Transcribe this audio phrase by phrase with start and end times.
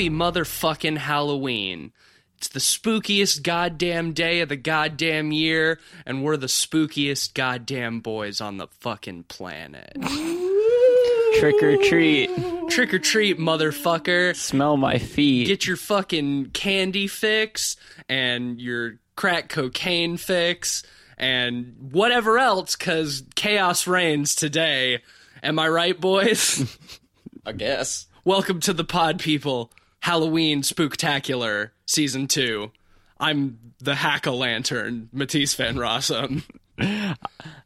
[0.00, 1.92] Happy motherfucking Halloween.
[2.38, 8.40] It's the spookiest goddamn day of the goddamn year, and we're the spookiest goddamn boys
[8.40, 9.92] on the fucking planet.
[11.38, 12.30] Trick or treat.
[12.70, 14.34] Trick or treat, motherfucker.
[14.34, 15.48] Smell my feet.
[15.48, 17.76] Get your fucking candy fix
[18.08, 20.82] and your crack cocaine fix
[21.18, 25.02] and whatever else, because chaos reigns today.
[25.42, 26.74] Am I right, boys?
[27.44, 28.06] I guess.
[28.24, 29.70] Welcome to the pod, people.
[30.00, 32.70] Halloween Spooktacular Season 2.
[33.18, 36.42] I'm the hack a lantern, Matisse Van Rossum.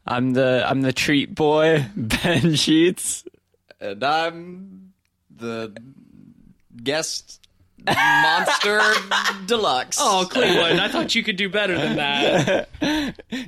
[0.05, 3.23] I'm the I'm the treat boy, Ben Sheets.
[3.79, 4.93] And I'm
[5.35, 5.75] the
[6.83, 7.44] guest
[7.87, 8.81] monster
[9.45, 9.97] deluxe.
[9.99, 12.69] Oh, Cleveland, I thought you could do better than that.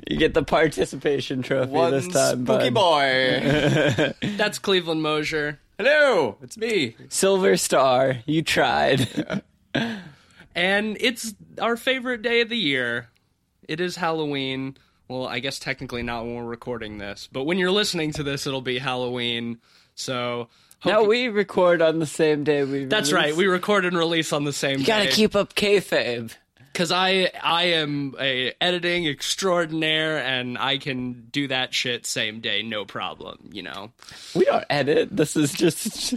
[0.08, 2.74] You get the participation trophy one this time, spooky bud.
[2.74, 4.12] boy.
[4.36, 5.58] That's Cleveland Mosier.
[5.78, 6.96] Hello, it's me.
[7.08, 8.18] Silver star.
[8.26, 9.42] You tried.
[10.54, 13.10] And it's our favorite day of the year.
[13.68, 14.76] It is Halloween.
[15.06, 18.44] Well, I guess technically not when we're recording this, but when you're listening to this,
[18.44, 19.58] it'll be Halloween.
[19.94, 20.48] So,
[20.80, 22.70] hope no, we record on the same day we.
[22.72, 22.90] Release.
[22.90, 23.24] That's release.
[23.30, 23.36] right.
[23.36, 24.80] We record and release on the same day.
[24.80, 25.12] You gotta day.
[25.12, 26.34] keep up kayfabe.
[26.72, 32.62] because I I am a editing extraordinaire and I can do that shit same day,
[32.62, 33.50] no problem.
[33.52, 33.92] You know.
[34.34, 35.16] We don't edit.
[35.16, 36.14] This is just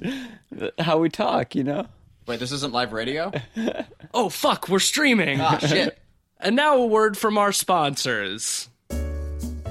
[0.80, 1.56] how we talk.
[1.56, 1.88] You know.
[2.28, 3.32] Wait, this isn't live radio?
[4.14, 5.40] Oh fuck, we're streaming.
[5.40, 5.98] ah, shit.
[6.44, 8.68] And now a word from our sponsors.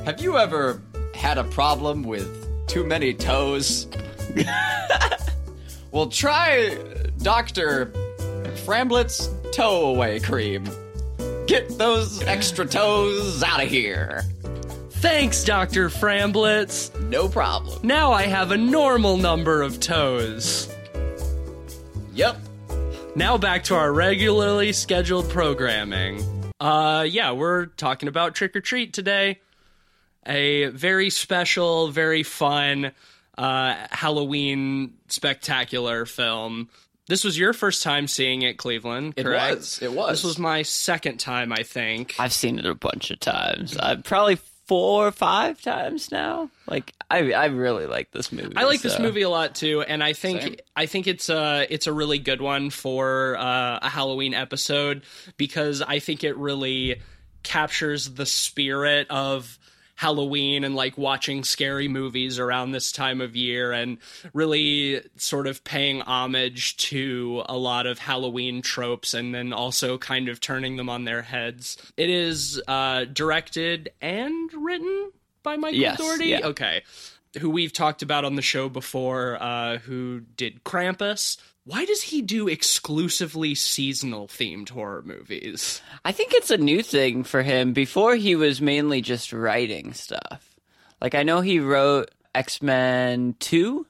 [0.04, 0.80] Have you ever
[1.14, 2.26] had a problem with
[2.68, 3.86] too many toes?
[5.92, 6.76] well, try
[7.18, 7.92] Dr.
[8.64, 10.64] Framblet's Toe Away Cream.
[11.46, 14.22] Get those extra toes out of here.
[14.90, 15.88] Thanks, Dr.
[15.88, 17.08] Framblitz.
[17.08, 17.80] No problem.
[17.82, 20.72] Now I have a normal number of toes.
[22.12, 22.36] Yep.
[23.16, 26.22] Now back to our regularly scheduled programming.
[26.60, 29.40] Uh yeah, we're talking about Trick or Treat today.
[30.26, 32.92] A very special, very fun
[33.38, 36.68] uh Halloween spectacular film.
[37.06, 39.80] This was your first time seeing it, Cleveland, It was.
[39.82, 40.18] It was.
[40.18, 42.14] This was my second time, I think.
[42.20, 43.76] I've seen it a bunch of times.
[43.76, 44.38] I've probably
[44.70, 46.48] four or five times now.
[46.68, 48.52] Like I, I really like this movie.
[48.54, 50.56] I like this movie a lot too, and I think Same.
[50.76, 55.02] I think it's a it's a really good one for uh, a Halloween episode
[55.36, 57.00] because I think it really
[57.42, 59.58] captures the spirit of
[60.00, 63.98] Halloween and like watching scary movies around this time of year and
[64.32, 70.30] really sort of paying homage to a lot of Halloween tropes and then also kind
[70.30, 71.76] of turning them on their heads.
[71.98, 75.10] It is uh, directed and written
[75.42, 76.28] by Michael Yes, Dougherty.
[76.28, 76.46] yeah.
[76.46, 76.82] Okay.
[77.38, 81.36] Who we've talked about on the show before, uh, who did Krampus.
[81.64, 85.80] Why does he do exclusively seasonal themed horror movies?
[86.04, 87.72] I think it's a new thing for him.
[87.72, 90.56] Before he was mainly just writing stuff.
[91.00, 93.86] Like I know he wrote X Men Two,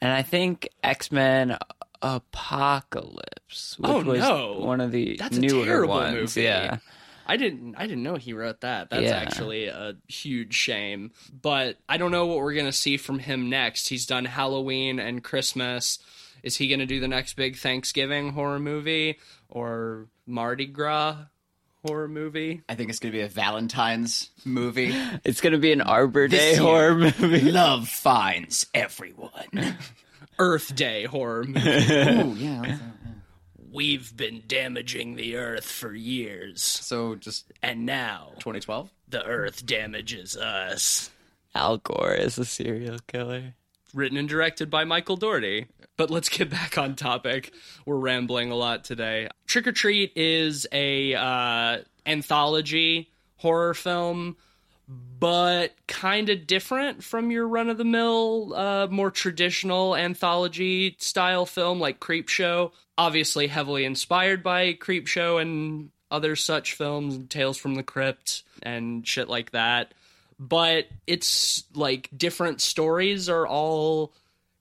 [0.00, 1.58] and I think X Men
[2.00, 4.58] Apocalypse, which Oh, was no.
[4.58, 6.14] one of the That's a newer terrible ones.
[6.36, 6.42] movie.
[6.42, 6.78] Yeah,
[7.26, 8.90] I didn't I didn't know he wrote that.
[8.90, 9.16] That's Yeah.
[9.18, 11.12] actually a huge shame.
[11.32, 13.88] But I don't know what we're gonna see from him next.
[13.88, 15.98] He's done Halloween and Christmas.
[16.42, 21.16] Is he gonna do the next big Thanksgiving horror movie or Mardi Gras
[21.86, 22.62] horror movie?
[22.68, 24.92] I think it's going to be a Valentine's movie.
[25.24, 26.60] it's gonna be an Arbor This Day year.
[26.62, 27.40] horror movie.
[27.52, 29.76] Love finds everyone.
[30.38, 31.60] Earth Day horror movie.
[31.64, 32.60] oh, yeah.
[32.62, 32.80] that's-
[33.70, 38.90] We've been damaging the Earth for years, So just and now 2012?
[39.08, 41.10] the Earth damages us.
[41.54, 43.54] Al Gore is a serial killer.
[43.94, 45.66] Written and directed by Michael Dougherty.
[45.96, 47.52] But let's get back on topic.
[47.84, 49.28] We're rambling a lot today.
[49.46, 54.36] Trick or Treat is a uh, anthology horror film,
[54.88, 61.44] but kind of different from your run of the mill, uh, more traditional anthology style
[61.44, 62.72] film like Creep Show.
[62.96, 69.06] Obviously, heavily inspired by Creep Show and other such films, Tales from the Crypt and
[69.06, 69.92] shit like that
[70.48, 74.12] but it's like different stories are all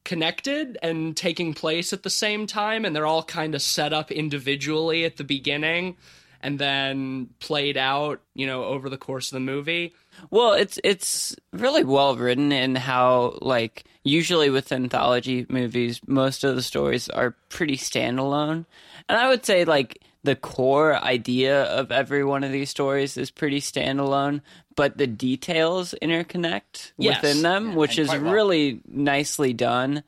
[0.03, 4.11] connected and taking place at the same time and they're all kind of set up
[4.11, 5.97] individually at the beginning
[6.39, 9.93] and then played out, you know, over the course of the movie.
[10.29, 16.55] Well, it's it's really well written in how like usually with anthology movies, most of
[16.55, 18.65] the stories are pretty standalone,
[19.09, 23.31] and I would say like the core idea of every one of these stories is
[23.31, 24.41] pretty standalone,
[24.75, 27.21] but the details interconnect Yes.
[27.23, 28.19] within them, which is well.
[28.19, 30.03] really nicely done.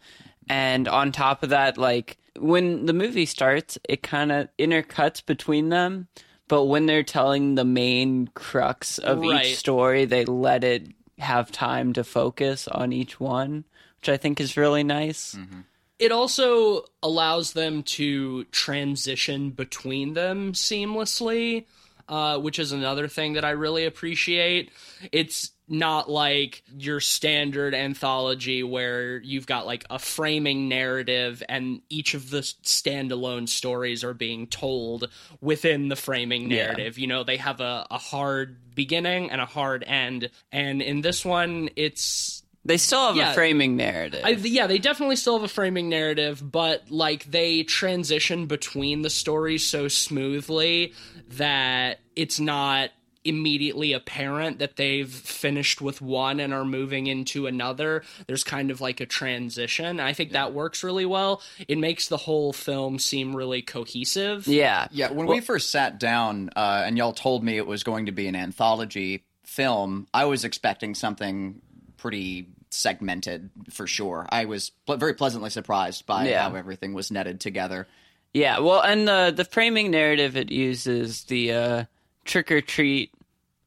[0.47, 5.69] And on top of that, like when the movie starts, it kind of intercuts between
[5.69, 6.07] them,
[6.47, 9.45] but when they're telling the main crux of Right.
[9.45, 10.87] each story, they let it
[11.19, 13.63] have time to focus on each one,
[13.99, 15.35] which I think is really nice.
[15.35, 15.61] Mm-hmm.
[15.99, 21.65] It also allows them to transition between them seamlessly,
[22.09, 24.71] uh, which is another thing that I really appreciate.
[25.11, 32.13] It's not like your standard anthology where you've got like a framing narrative and each
[32.13, 35.09] of the standalone stories are being told
[35.39, 36.97] within the framing narrative.
[36.97, 40.29] You know, they have a, a hard beginning and a hard end.
[40.51, 43.31] And in this one, it's They still have Yeah.
[43.31, 44.21] a framing narrative.
[44.23, 49.09] I, yeah, they definitely still have a framing narrative, but like they transition between the
[49.09, 50.93] stories so smoothly
[51.31, 52.91] that it's not
[53.25, 58.03] immediately apparent that they've finished with one and are moving into another.
[58.27, 60.01] There's kind of like a transition.
[60.01, 61.41] I think that works really well.
[61.69, 64.45] It makes the whole film seem really cohesive.
[64.47, 64.87] yeah.
[64.91, 68.11] Yeah, when we first sat down uh, and y'all told me it was going to
[68.11, 71.61] be an anthology film, I was expecting something
[72.03, 74.27] pretty segmented for sure.
[74.29, 76.49] I was ple- very pleasantly surprised by Yeah.
[76.49, 77.87] how everything was netted together.
[78.33, 81.83] Yeah, well, and the the framing narrative it uses the uh,
[82.25, 83.11] trick or treat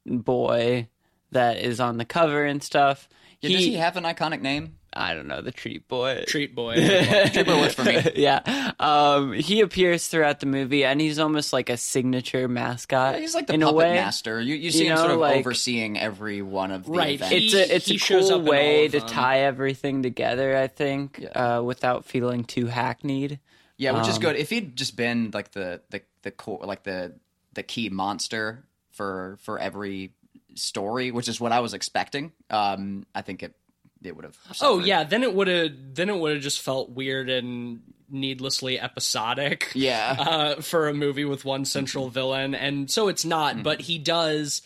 [0.05, 0.89] boy
[1.31, 3.09] that is on the cover and stuff.
[3.41, 4.76] Yeah, does he have an iconic name?
[4.99, 6.25] I don't know the treat boy.
[6.27, 6.77] Treat boy.
[7.33, 8.01] Trooper works for me.
[8.17, 13.19] yeah, um, he appears throughout the movie, and he's almost like a signature mascot.
[13.19, 14.41] He's like the in puppet master.
[14.41, 17.35] You, you see You him sort of like- overseeing every one of the Right, events.
[17.35, 20.57] It's a it's he a cool up in all way to tie everything together.
[20.57, 23.39] I think uh, without feeling too hackneyed.
[23.79, 24.37] Yeah, which Um, is good.
[24.37, 27.15] If he'd just been like the the the core, like the
[27.53, 30.13] the key monster for for every
[30.55, 33.55] story, which is what I was expecting, um, I think it
[34.03, 34.37] it would have.
[34.61, 38.79] Oh yeah, then it would have then it would have just felt weird and needlessly
[38.79, 39.73] episodic.
[39.75, 40.15] Yeah.
[40.27, 43.63] Uh, for a movie with one central villain, and so it's not.
[43.63, 44.63] But he does,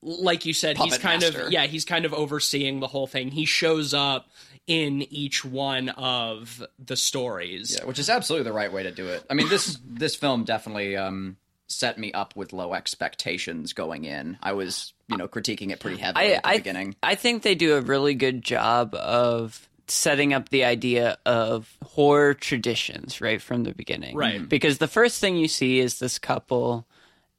[0.00, 1.46] like you said, he's kind master.
[1.46, 3.30] of yeah, he's kind of overseeing the whole thing.
[3.30, 4.28] He shows up
[4.66, 7.76] in each one of the stories.
[7.78, 9.24] Yeah, which is absolutely the right way to do it.
[9.28, 11.36] I mean this this film definitely um,
[11.68, 14.38] set me up with low expectations going in.
[14.42, 16.96] I was you know critiquing it pretty heavily I, at the I, beginning.
[17.02, 22.34] I think they do a really good job of setting up the idea of horror
[22.34, 24.16] traditions right from the beginning.
[24.16, 24.48] Right.
[24.48, 26.86] Because the first thing you see is this couple,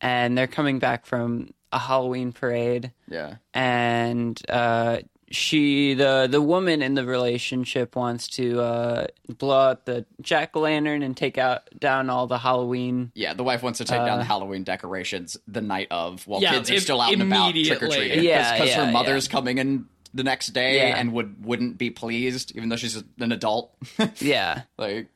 [0.02, 5.00] and they're coming back from a Halloween parade, Yeah, and uh,
[5.34, 9.08] she, the the woman in the relationship, wants to uh,
[9.38, 13.34] blow out the jack o' lantern and take out down all the Halloween yeah.
[13.34, 16.54] The wife wants to take Uh, down the Halloween decorations the night of, while Yeah,
[16.54, 17.98] kids are im- still out and about trick or immediately.
[18.10, 18.24] treating.
[18.24, 19.32] Yeah, because yeah, her mother's yeah.
[19.32, 20.98] coming in the next day Yeah.
[21.00, 23.74] and would wouldn't be pleased, even though she's an adult.
[24.20, 24.62] yeah.
[24.78, 25.08] like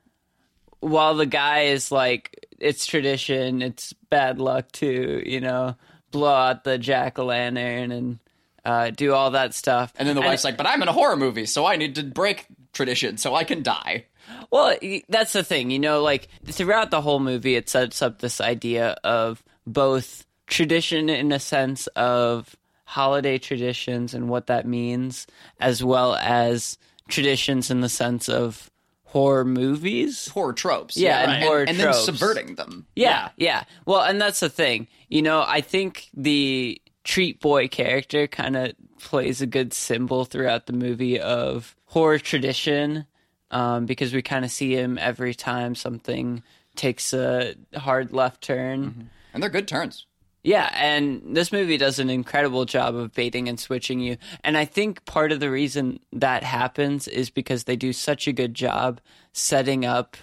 [0.79, 5.75] while the guy is like, it's tradition, it's bad luck to, you know,
[6.11, 8.19] blow out the jack o' lantern and
[8.67, 9.93] uh, do all that stuff.
[9.97, 12.03] And then the wife's like, "But I'm in a horror movie, so I need to
[12.03, 14.05] break tradition, so I can die."
[14.51, 14.77] Well,
[15.07, 18.97] that's the thing, you know, like throughout the whole movie, it sets up this idea
[19.03, 25.27] of both tradition in a sense of holiday traditions and what that means,
[25.61, 26.77] as well as
[27.07, 28.69] traditions in the sense of
[29.05, 30.27] horror movies.
[30.29, 32.05] Horror tropes, Yeah, and and, horror and tropes.
[32.05, 32.85] then subverting them.
[32.95, 33.63] Yeah, yeah.
[33.85, 34.87] Well, and that's the thing.
[35.07, 40.65] You know, I think the treat boy character kind of plays a good symbol throughout
[40.65, 43.05] the movie of horror tradition
[43.49, 46.43] um, because we kind of see him every time something
[46.75, 49.09] takes a hard left turn.
[49.33, 50.05] and they're good turns.
[50.43, 54.17] Yeah, and this movie does an incredible job of baiting and switching you.
[54.43, 58.33] And I think part of the reason that happens is because they do such a
[58.33, 58.99] good job
[59.31, 60.17] setting up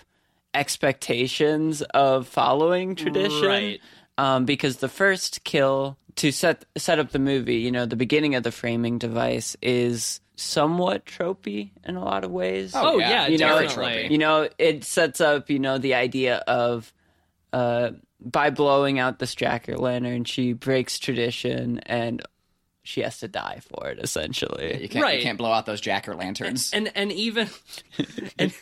[0.53, 3.49] expectations of following tradition.
[3.49, 3.81] Right.
[4.17, 8.35] Um, because the first kill to set set up the movie, you know, the beginning
[8.35, 12.73] of the framing device is somewhat tropey in a lot of ways.
[12.75, 14.11] Oh, yeah, you know, definitely.
[14.13, 16.93] you know, it sets up, you know, the idea of
[17.53, 17.91] uh,
[18.21, 22.23] by blowing out this jack o' lantern, she breaks tradition and
[22.87, 24.83] she has to die for it, essentially.
[24.83, 25.17] You can't Right.
[25.17, 26.71] you can't blow out those jack o' lanterns.
[26.73, 27.49] and and even
[28.39, 28.53] and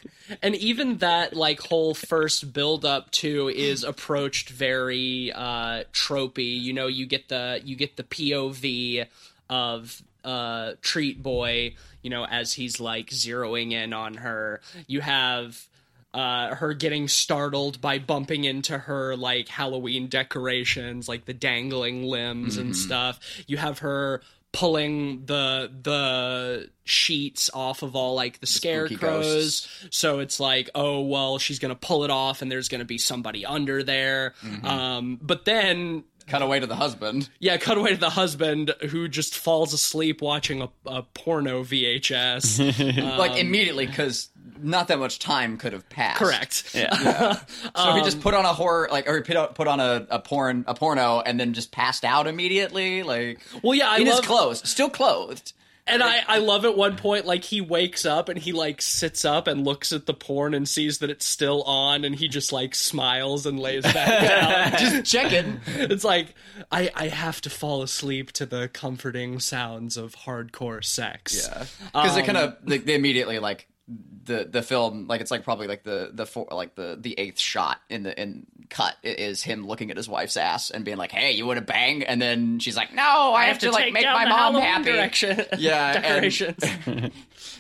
[0.40, 6.72] and even that like whole first build up to is approached very uh tropey you
[6.72, 9.06] know you get the you get the pov
[9.50, 15.66] of uh treat boy you know as he's like zeroing in on her you have
[16.14, 22.56] uh, her getting startled by bumping into her like Halloween decorations, like the dangling limbs
[22.58, 23.18] and stuff.
[23.46, 30.18] You have her pulling the the sheets off of all like the, spooky scarecrows so
[30.18, 33.82] it's like oh well she's gonna pull it off and there's gonna be somebody under
[33.82, 34.66] there Mm-hmm.
[34.66, 37.28] um but then Cut away to the husband.
[37.40, 43.18] yeah cut away to the husband who just falls asleep watching a, a porno vhs
[43.18, 46.18] like um, immediately because not that much time could have passed.
[46.18, 46.92] correct Yeah.
[47.76, 50.06] So he just um, put on a horror, like, or he put, put on a,
[50.10, 53.02] a porn, a porno, and then just passed out immediately.
[53.02, 55.52] Like, well yeah i in love his clothes, still clothed.
[55.84, 59.24] And I, I love at one point, like, he wakes up and he, like, sits
[59.24, 62.52] up and looks at the porn and sees that it's still on and he just,
[62.52, 64.22] like, smiles and lays back
[64.72, 64.78] down.
[64.78, 65.60] Just checking.
[65.66, 66.34] it's like,
[66.70, 71.48] I, I have to fall asleep to the comforting sounds of hardcore sex.
[71.48, 75.30] Yeah, because they kind Um, of they, they immediately like the the film like it's
[75.30, 78.96] like probably like the the four, like the the eighth shot in the in cut
[79.02, 82.02] is him looking at his wife's ass and being like, "Hey, you want to bang?"
[82.04, 83.02] And then she's like, "No,
[83.34, 86.64] I, have, to, like make my mom Halloween happy." Yeah, and- decorations.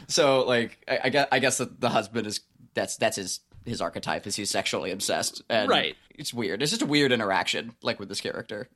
[0.08, 2.40] So like I, I guess I guess the, the husband is
[2.74, 5.96] that's that's his his archetype is he's sexually obsessed and Right.
[6.14, 6.62] It's weird.
[6.62, 8.68] It's just a weird interaction like with this character.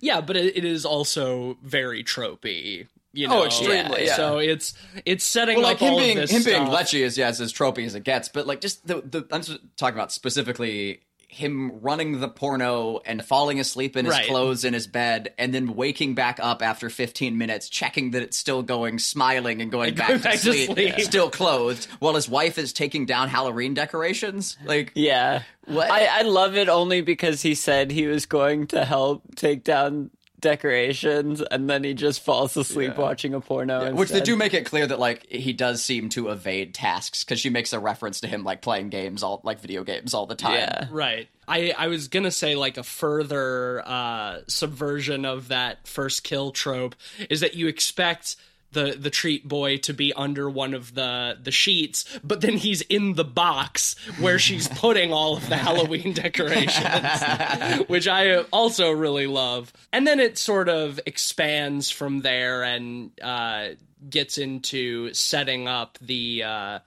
[0.00, 2.86] yeah, but it, it is also very tropey.
[3.12, 3.42] You oh, know?
[3.42, 4.16] Oh, extremely, yeah.
[4.16, 4.74] So it's
[5.04, 6.68] it's setting Well, up like him all being him being stuff.
[6.68, 8.28] lechy is yeah, it's as tropey as it gets.
[8.28, 11.00] But like just the the I'm just talking about specifically
[11.32, 14.26] him running the porno and falling asleep in his Right.
[14.26, 18.36] clothes in his bed, and then waking back up after 15 minutes, checking that it's
[18.36, 21.00] still going, smiling, and going, back, going to, back to sleep, sleep.
[21.02, 24.56] still clothed, while his wife is taking down Halloween decorations.
[24.64, 25.42] Like, Yeah.
[25.66, 25.88] What?
[25.88, 30.10] I, I love it only because he said he was going to help take down
[30.40, 33.94] decorations and then he just falls asleep watching a porno.
[33.94, 37.40] which they do make it clear that like he does seem to evade tasks because
[37.40, 40.34] she makes a reference to him like playing games all like video games all the
[40.34, 40.54] time.
[40.54, 40.88] Yeah.
[40.90, 41.28] Right.
[41.46, 46.94] I, I was gonna say like a further uh, subversion of that first kill trope
[47.28, 48.36] is that you expect
[48.72, 52.82] the the treat boy to be under one of the the sheets, but then he's
[52.82, 59.26] in the box where she's putting all of the Halloween decorations, which I also really
[59.26, 59.72] love.
[59.92, 63.70] And then it sort of expands from there and uh,
[64.08, 66.78] gets into setting up the, uh,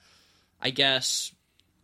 [0.62, 1.32] I guess,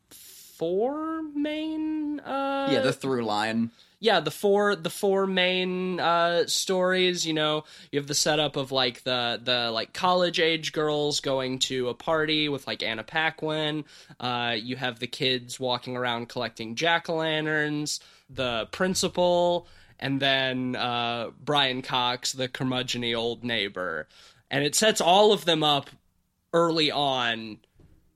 [0.10, 3.72] four main uh Yeah, the through line.
[4.00, 8.72] Yeah the four the four main uh stories you know you have the setup of
[8.72, 13.84] like the the like college age girls going to a party with like anna paquin.
[14.20, 19.68] Uh you have the kids walking around collecting jack-o'-lanterns the principal
[20.00, 24.08] and then uh brian cox the curmudgeony old neighbor.
[24.52, 25.90] And it sets all of them up
[26.54, 27.60] early on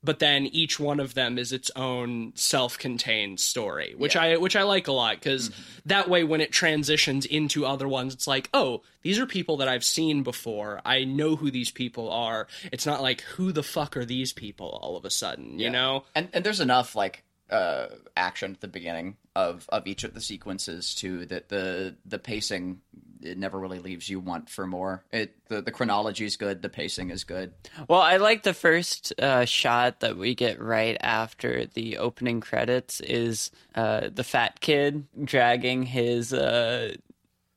[0.03, 4.63] but then each one of them is its own self-contained story which i which i
[4.63, 5.51] like a lot because
[5.85, 9.67] that way when it transitions into other ones it's like oh these are people that
[9.67, 10.81] i've seen before.
[10.85, 12.47] I know who these people are.
[12.71, 16.03] It's not like who the fuck are these people all of a sudden you know?
[16.15, 20.21] And and there's enough like uh action at the beginning of of each of the
[20.21, 22.81] sequences too that the the pacing
[23.23, 26.69] it never really leaves you want for more it the, the chronology is good the
[26.69, 27.53] pacing is good
[27.87, 32.99] Well, I like the first uh, shot that we get right after the opening credits
[32.99, 36.93] is uh, the fat kid dragging his uh,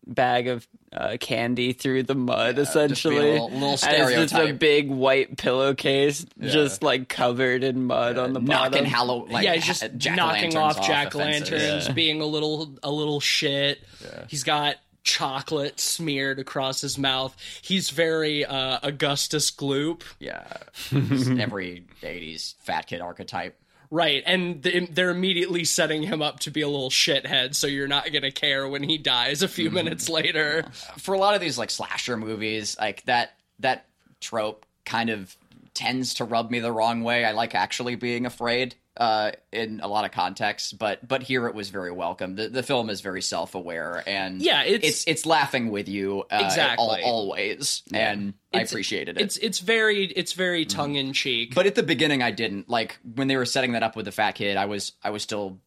[0.07, 3.17] bag of uh, candy through the mud, just essentially.
[3.17, 7.85] being a little- little And it's just a big white pillowcase, just like covered in
[7.85, 8.85] mud on the knocking bottom.
[8.87, 11.51] Halloween like yeah, he's just ha- knocking jack-o'-lanterns off off jack of fences.
[11.51, 13.81] lanterns, being a little a little shit.
[14.29, 17.35] He's got chocolate smeared across his mouth.
[17.63, 20.03] He's very uh, Augustus Gloop.
[20.19, 20.45] yeah
[20.91, 23.59] Just every 80s fat kid archetype
[23.89, 27.87] Right, and th- they're immediately setting him up to be a little shithead, so you're
[27.87, 30.65] not gonna care when he dies a few minutes later.
[30.99, 33.87] for a lot of these like slasher movies, like that that
[34.21, 35.37] trope kind of
[35.73, 37.25] tends to rub me the wrong way.
[37.25, 41.55] I like actually being afraid uh, in a lot of contexts, but but here it
[41.55, 42.35] was very welcome.
[42.37, 46.25] The the film is very self aware and Yeah, it's- it's it's laughing with you
[46.31, 47.03] uh, Exactly.
[47.03, 49.23] al- always, and I appreciated it.
[49.23, 51.55] It's it's very it's very tongue in cheek.
[51.55, 54.13] but at the beginning, I didn't like when they were setting that up with the
[54.13, 54.57] fat kid.
[54.57, 55.59] I was I was still.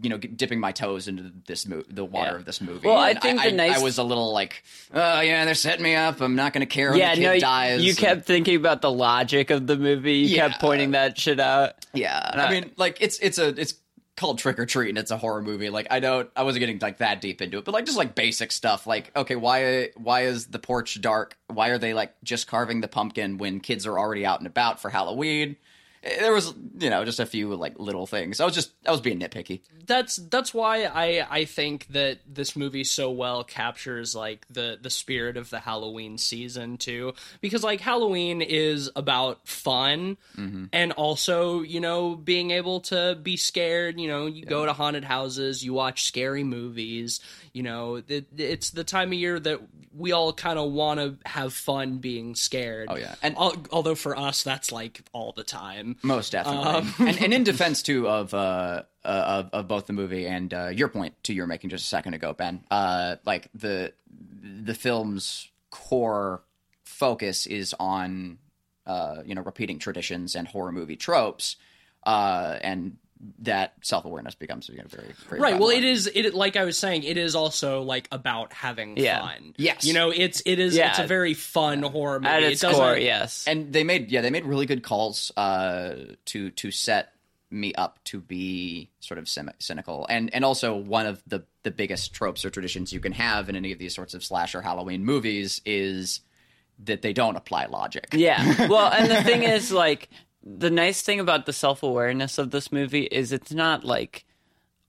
[0.00, 2.36] You know, dipping my toes into this mo- the water Yeah.
[2.36, 2.86] of this movie.
[2.86, 4.62] Well, I think I, the nice- I was a little like,
[4.94, 6.20] oh yeah, they're setting me up.
[6.20, 7.82] I'm not going to care when yeah, the kid no, dies.
[7.82, 10.18] you and- kept thinking about the logic of the movie.
[10.18, 10.48] You Yeah.
[10.50, 11.84] kept pointing that shit out.
[11.94, 13.74] Yeah, I- I mean, like it's it's a it's
[14.16, 15.68] called Trick or Treat and it's a horror movie.
[15.68, 18.14] Like I don't I wasn't getting like that deep into it, but like just like
[18.14, 18.86] basic stuff.
[18.86, 21.36] Like okay, why why is the porch dark?
[21.48, 24.80] Why are they like just carving the pumpkin when kids are already out and about
[24.80, 25.56] for Halloween?
[26.02, 28.40] There was you know just a few like little things.
[28.40, 29.60] I was just I was being nitpicky.
[29.86, 34.90] that's that's why I I think that this movie so well captures like the the
[34.90, 37.14] spirit of the Halloween season too.
[37.40, 40.64] Because like Halloween is about fun mm-hmm.
[40.72, 44.00] and also you know being able to be scared.
[44.00, 47.20] You know you go to haunted houses you watch scary movies.
[47.52, 49.60] You know it, it's the time of year that
[49.96, 52.88] we all kind of want to have fun being scared.
[52.90, 53.14] Oh, yeah.
[53.22, 56.88] And- Al- although for us that's like all the time Most definitely.
[57.08, 60.68] and, and in defense too of uh, uh of, of both the movie and uh,
[60.68, 62.64] your point to you were making just a second ago, Ben.
[62.70, 66.42] Uh, like the the film's core
[66.84, 68.38] focus is on
[68.86, 71.56] uh you know repeating traditions and horror movie tropes,
[72.04, 72.96] uh and
[73.40, 75.84] that self awareness becomes you know, very, very right well prevalent.
[75.84, 79.20] it is it like i was saying it is also like about having Yeah.
[79.20, 79.84] fun Yes.
[79.84, 80.90] you know it's it is Yeah.
[80.90, 83.46] it's a very fun horror movie At its doesn't core, yes.
[83.46, 85.94] and they made yeah they made really good calls uh
[86.26, 87.12] to to set
[87.50, 91.70] me up to be sort of cyni- cynical and and also one of the the
[91.70, 95.04] biggest tropes or traditions you can have in any of these sorts of slasher halloween
[95.04, 96.22] movies is
[96.84, 98.66] that they don't apply logic Yeah.
[98.68, 100.08] Well, and the thing is, like,
[100.44, 104.24] the nice thing about the self awareness of this movie is it's not like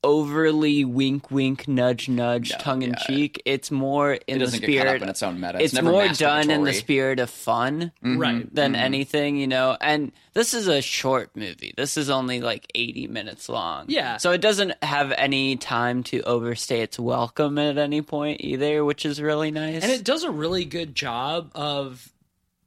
[0.04, 3.42] overly wink, wink, nudge, nudge, tongue in cheek.
[3.46, 4.96] It's more in it the doesn't get caught spirit.
[4.96, 8.18] up in its own meta it's never more done in the spirit of fun mm-hmm.
[8.18, 8.84] right than mm-hmm.
[8.84, 9.78] anything, you know.
[9.80, 11.74] And this is a short movie.
[11.78, 13.86] This is only like 80 minutes long.
[13.88, 14.18] Yeah.
[14.18, 19.06] So it doesn't have any time to overstay its welcome at any point either, which
[19.06, 19.84] is really nice.
[19.84, 22.12] and it does a really good job of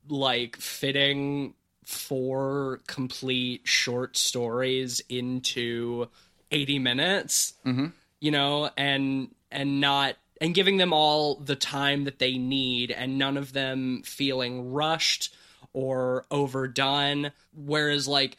[0.08, 1.54] like fitting
[1.86, 6.08] four complete short stories into
[6.50, 7.86] 80 minutes Mm-hmm.
[8.20, 13.18] you know and and not and giving them all the time that they need and
[13.18, 15.32] none of them feeling rushed
[15.72, 18.36] or overdone whereas like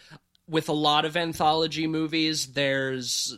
[0.50, 3.38] with a lot of anthology movies there's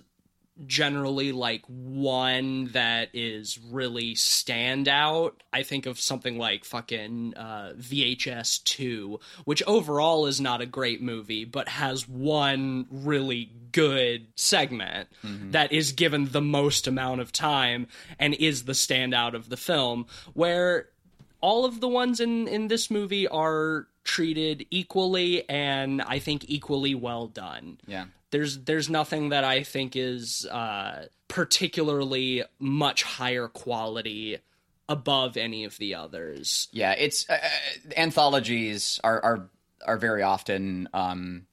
[0.65, 5.33] generally like one that is really standout.
[5.53, 11.01] I think of something like fucking uh, VHS 2, which overall is not a great
[11.01, 15.07] movie, but has one really good segment
[15.51, 20.07] that is given the most amount of time and is the standout of the film,
[20.33, 20.87] where
[21.41, 26.95] all of the ones in in this movie are treated equally and I think equally
[26.95, 34.37] well done yeah there's there's nothing that I think is uh, particularly much higher quality
[34.87, 36.67] above any of the others.
[36.71, 39.49] yeah it's uh, uh, anthologies are are
[39.85, 41.45] are very often um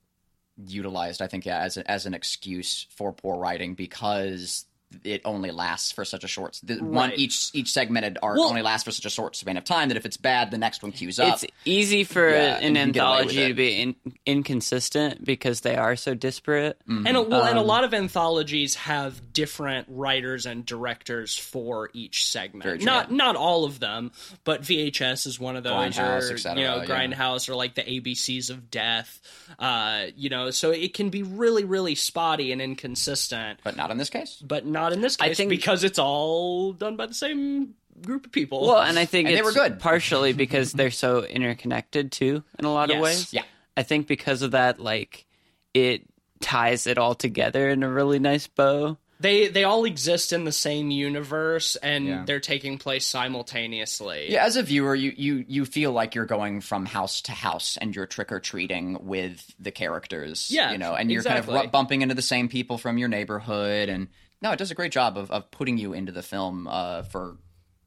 [0.65, 4.65] utilized i think yeah as a, as an excuse for poor writing because
[5.03, 8.61] it only lasts for such a short the one each each segmented arc Well- only
[8.61, 10.93] lasts for such a short span of time that if it's bad the next one
[10.93, 13.53] queues up it's easy for Yeah, an and you can get away with anthology to
[13.53, 13.95] be in,
[14.25, 16.77] inconsistent because they are so disparate.
[16.87, 17.07] Mm.
[17.07, 21.89] And a, well, Um, and a lot of anthologies have different writers and directors for
[21.93, 22.63] each segment.
[22.63, 22.85] true.
[22.85, 24.11] Not not all of them,
[24.45, 26.85] but VHS is one of those, Grindhouse, or cetera, you know, yeah.
[26.85, 29.19] Grindhouse, or like the ABCs of Death.
[29.59, 33.59] Uh, you know, so it can be really, really spotty and inconsistent.
[33.63, 36.73] but not in this case But not in this case I think- because it's all
[36.73, 38.61] done by the same group of people.
[38.67, 39.79] Well, and I think And they were good.
[39.79, 42.95] partially because they're so interconnected too in a lot Yes.
[42.97, 43.33] of ways.
[43.33, 43.43] yeah
[43.75, 45.25] I think because of that, like
[45.73, 46.03] it
[46.39, 48.97] ties it all together in a really nice bow.
[49.19, 52.23] They they all exist in the same universe and Yeah.
[52.25, 54.27] they're taking place simultaneously.
[54.31, 57.77] Yeah, as a viewer, you, you you feel like you're going from house to house
[57.77, 60.49] and you're trick or treating with the characters.
[60.51, 63.89] Yeah, you know, and you're kind of bumping into the same people from your neighborhood,
[63.89, 64.07] and
[64.41, 67.37] no, it does a great job of, of putting you into the film uh, for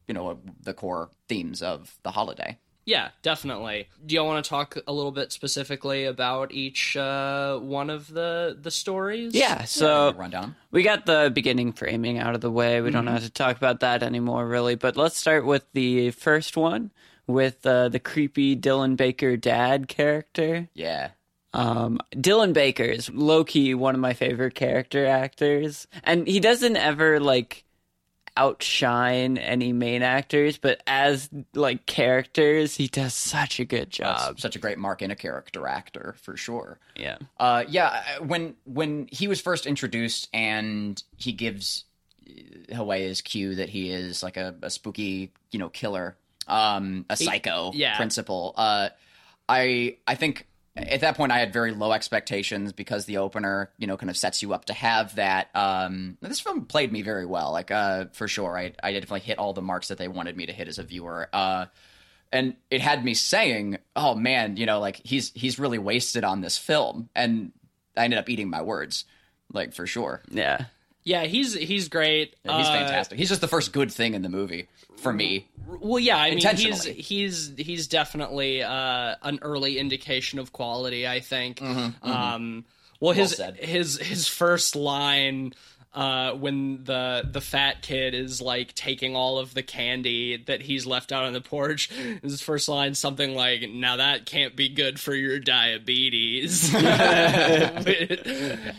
[0.07, 2.57] you know the core themes of the holiday.
[2.85, 3.87] Yeah, definitely.
[4.05, 8.57] Do y'all want to talk a little bit specifically about each uh, one of the
[8.59, 9.35] the stories?
[9.35, 10.55] Yeah, so rundown.
[10.71, 12.81] we got the beginning framing out of the way.
[12.81, 12.93] We Mm-hmm.
[12.97, 14.75] don't have to talk about that anymore, really.
[14.75, 16.91] But let's start with the first one
[17.27, 20.67] with uh, the creepy Dylan Baker dad character.
[20.73, 21.11] Yeah,
[21.53, 26.77] Um, Dylan Baker is low key one of my favorite character actors, and he doesn't
[26.77, 27.63] ever like
[28.37, 34.39] outshine any main actors, but as like characters, he does such a good job.
[34.39, 36.79] such a great mark in a character actor for sure.
[36.95, 41.85] Yeah, Uh, yeah, uh, when when he was first introduced and he gives
[42.71, 46.15] away his cue that he is like a, a spooky, you know, killer,
[46.47, 47.97] um, a psycho yeah.
[47.97, 48.53] principal.
[48.57, 48.89] Uh,
[49.49, 53.87] I I think at that point I had very low expectations because the opener, you
[53.87, 55.49] know, kind of sets you up to have that.
[55.53, 58.57] Um, this film played me very well, like uh, for sure.
[58.57, 60.83] I I definitely hit all the marks that they wanted me to hit as a
[60.83, 61.27] viewer.
[61.33, 61.65] Uh,
[62.31, 66.41] and it had me saying, "Oh man, you know, like he's he's really wasted on
[66.41, 67.51] this film," and
[67.97, 69.05] I ended up eating my words,
[69.51, 70.21] like for sure.
[70.29, 70.65] Yeah.
[71.03, 72.35] Yeah, he's he's great.
[72.45, 73.17] Yeah, he's Uh, fantastic.
[73.17, 75.47] He's just the first good thing in the movie for me.
[75.67, 81.07] Well, yeah, I mean, he's he's he's definitely uh, an early indication of quality.
[81.07, 81.61] I think.
[81.61, 82.65] Um,
[82.99, 83.57] well, his said.
[83.57, 85.53] his his first line.
[85.93, 90.85] Uh, when the the fat kid is like taking all of the candy that he's
[90.85, 91.89] left out on the porch,
[92.23, 96.73] his first line something like, "Now that can't be good for your diabetes."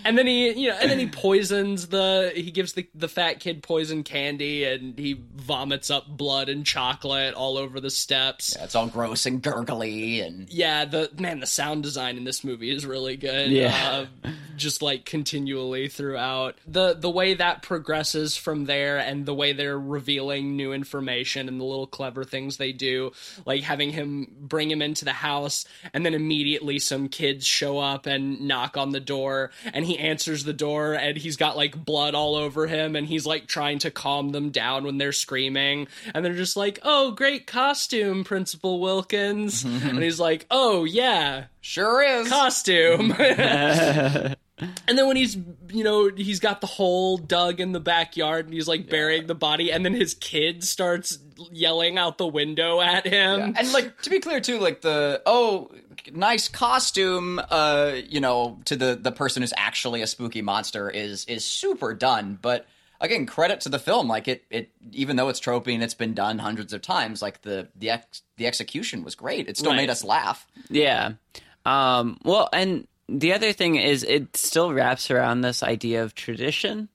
[0.04, 2.32] and then he, you know, and then he poisons the.
[2.34, 7.34] He gives the the fat kid poison candy, and he vomits up blood and chocolate
[7.34, 8.56] all over the steps.
[8.58, 12.70] It's all gross and gurgly, and Yeah, the man, the sound design in this movie
[12.70, 13.50] is really good.
[13.50, 14.06] Yeah.
[14.24, 19.52] uh, just like continually throughout the the way that progresses from there, and the way
[19.52, 23.12] they're revealing new information and the little clever things they do,
[23.44, 28.06] like having him bring him into the house, and then immediately some kids show up
[28.06, 32.14] and knock on the door, and he answers the door, and he's got like blood
[32.14, 36.24] all over him, and he's like trying to calm them down when they're screaming, and
[36.24, 42.28] they're just like, "Oh, great costume, Principal Wilkins," and he's like, "Oh yeah, sure is.
[42.28, 43.12] costume.
[44.88, 45.36] and then when he's,
[45.70, 49.34] you know, he's got the hole dug in the backyard and he's like burying the
[49.34, 51.18] body, and then his kid starts
[51.50, 53.54] yelling out the window at him.
[53.58, 55.70] and like to be clear too, like the oh
[56.12, 61.24] nice costume, uh, you know, to the the person who's actually a spooky monster is
[61.26, 62.66] is super done, but.
[63.00, 64.06] Again, credit to the film.
[64.06, 67.42] Like it, it even though it's tropey and it's been done hundreds of times, like
[67.42, 69.48] the the ex, the execution was great.
[69.48, 69.78] It still Right.
[69.78, 70.46] made us laugh.
[70.70, 71.14] Yeah.
[71.66, 72.86] Um, well, and
[73.18, 76.88] the other thing is, it still wraps around this idea of tradition.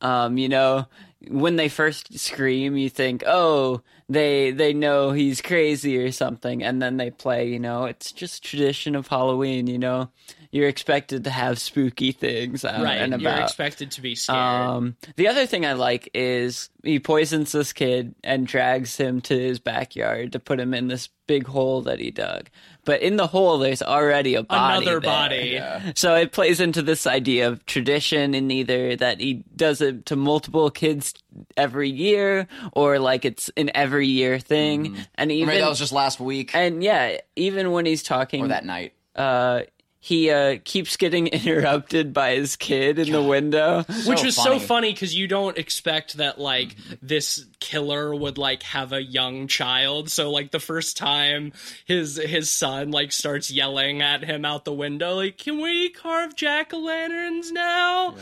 [0.00, 0.86] Um, you know,
[1.28, 6.80] when they first scream, you think, "Oh, they they know he's crazy or something," and
[6.80, 7.48] then they play.
[7.48, 9.66] You know, it's just tradition of Halloween.
[9.66, 10.10] You know,
[10.50, 13.42] you're expected to have spooky things out right, and you're about.
[13.42, 14.38] expected to be scared.
[14.38, 19.38] Um, the other thing I like is he poisons this kid and drags him to
[19.38, 22.50] his backyard to put him in this big hole that he dug.
[22.84, 24.86] But in the hole, there's already a body.
[24.86, 25.80] Another there.
[25.80, 25.92] body.
[25.94, 30.16] So it plays into this idea of tradition in either that he does it to
[30.16, 31.14] multiple kids
[31.56, 34.96] every year, or like it's an every year thing.
[35.14, 38.44] And I even mean, that was just last week and yeah, even when he's talking
[38.44, 38.94] or that night.
[39.16, 39.62] uh,
[40.04, 43.84] he uh, keeps getting interrupted by his kid in the window.
[44.06, 44.60] which so was so funny.
[44.60, 50.10] funny because you don't expect that like this killer would like have a young child.
[50.10, 51.54] So like the first time
[51.86, 56.36] his his son like starts yelling at him out the window like can we carve
[56.36, 58.14] jack-o'-lanterns now?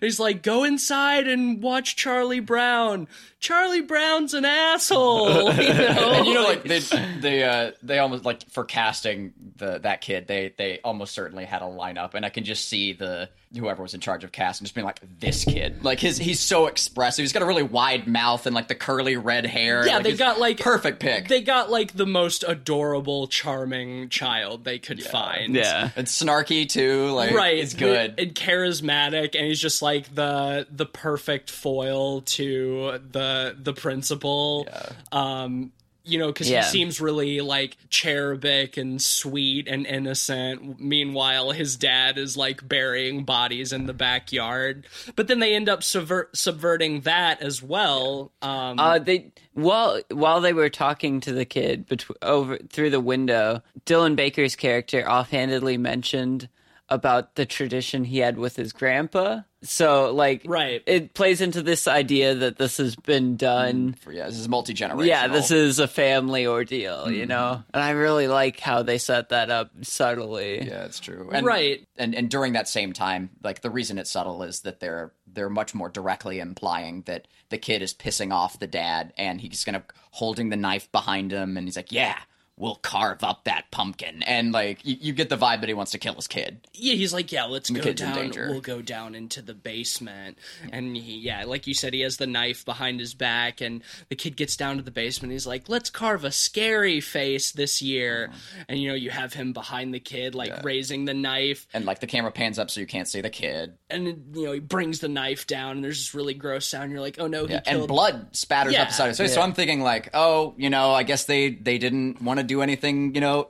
[0.00, 3.06] He's like go inside and watch charlie brown.
[3.40, 5.52] Charlie brown's an asshole.
[5.58, 6.80] You know, And you know, like they
[7.20, 11.62] they uh they almost like for casting the that kid, they they almost certainly had
[11.62, 14.74] a lineup, and I can just see the whoever was in charge of casting just
[14.74, 17.22] being like this kid, like his he's so expressive.
[17.22, 19.86] He's got a really wide mouth and like the curly red hair.
[19.86, 21.28] Yeah, like, they got, like- perfect pick.
[21.28, 25.90] they got like the most adorable charming child they could find Yeah.
[25.96, 27.10] and snarky too.
[27.12, 28.14] Like right it's good.
[28.18, 34.88] and charismatic and he's just like the the perfect foil to the the principal Yeah.
[35.12, 35.72] um
[36.08, 36.62] you know because Yeah.
[36.64, 43.24] he seems really like cherubic and sweet and innocent meanwhile his dad is like burying
[43.24, 48.78] bodies in the backyard but then they end up subvert- subverting that as well um
[48.78, 53.60] Uh, they while while they were talking to the kid betw- over through the window,
[53.86, 56.48] Dylan Baker's character offhandedly mentioned
[56.88, 59.40] about the tradition he had with his grandpa.
[59.62, 60.82] So, like, Right.
[60.86, 63.94] it plays into this idea that this has been done.
[63.94, 65.06] Mm, for- yeah, this is multi generational.
[65.06, 67.28] Yeah, this is a family ordeal, you mm-hmm.
[67.28, 70.64] know, and I really like how they set that up subtly.
[70.64, 71.28] Yeah, it's true.
[71.32, 71.84] And, Right.
[71.96, 75.50] And and during that same time, like the reason it's subtle is that they're they're
[75.50, 79.82] much more directly implying that the kid is pissing off the dad and he's gonna
[80.12, 82.16] holding the knife behind him and he's like, Yeah,
[82.58, 85.92] we'll carve up that pumpkin and like you, you get the vibe that he wants
[85.92, 86.60] to kill his kid.
[86.74, 88.30] yeah, he's like, yeah, let's go down.
[88.34, 90.38] We'll go down into the basement,
[90.72, 94.16] and he, yeah, like you said, he has the knife behind his back, and the
[94.16, 95.32] kid gets down to the basement.
[95.32, 98.64] He's like, let's carve a scary face this year, Uh-huh.
[98.68, 102.00] and you know, you have him behind the kid, like raising the knife, And like
[102.00, 103.74] the camera pans up so you can't see the kid.
[103.90, 106.90] and you know, he brings the knife down, and there's this really gross sound.
[106.92, 107.80] You're like, oh no, he Yeah, killed.
[107.82, 108.82] and blood spatters Yeah.
[108.82, 109.34] up the side of his face.
[109.34, 112.62] So I'm thinking like, oh, you know, I guess they they didn't want to do
[112.62, 113.46] anything, you know.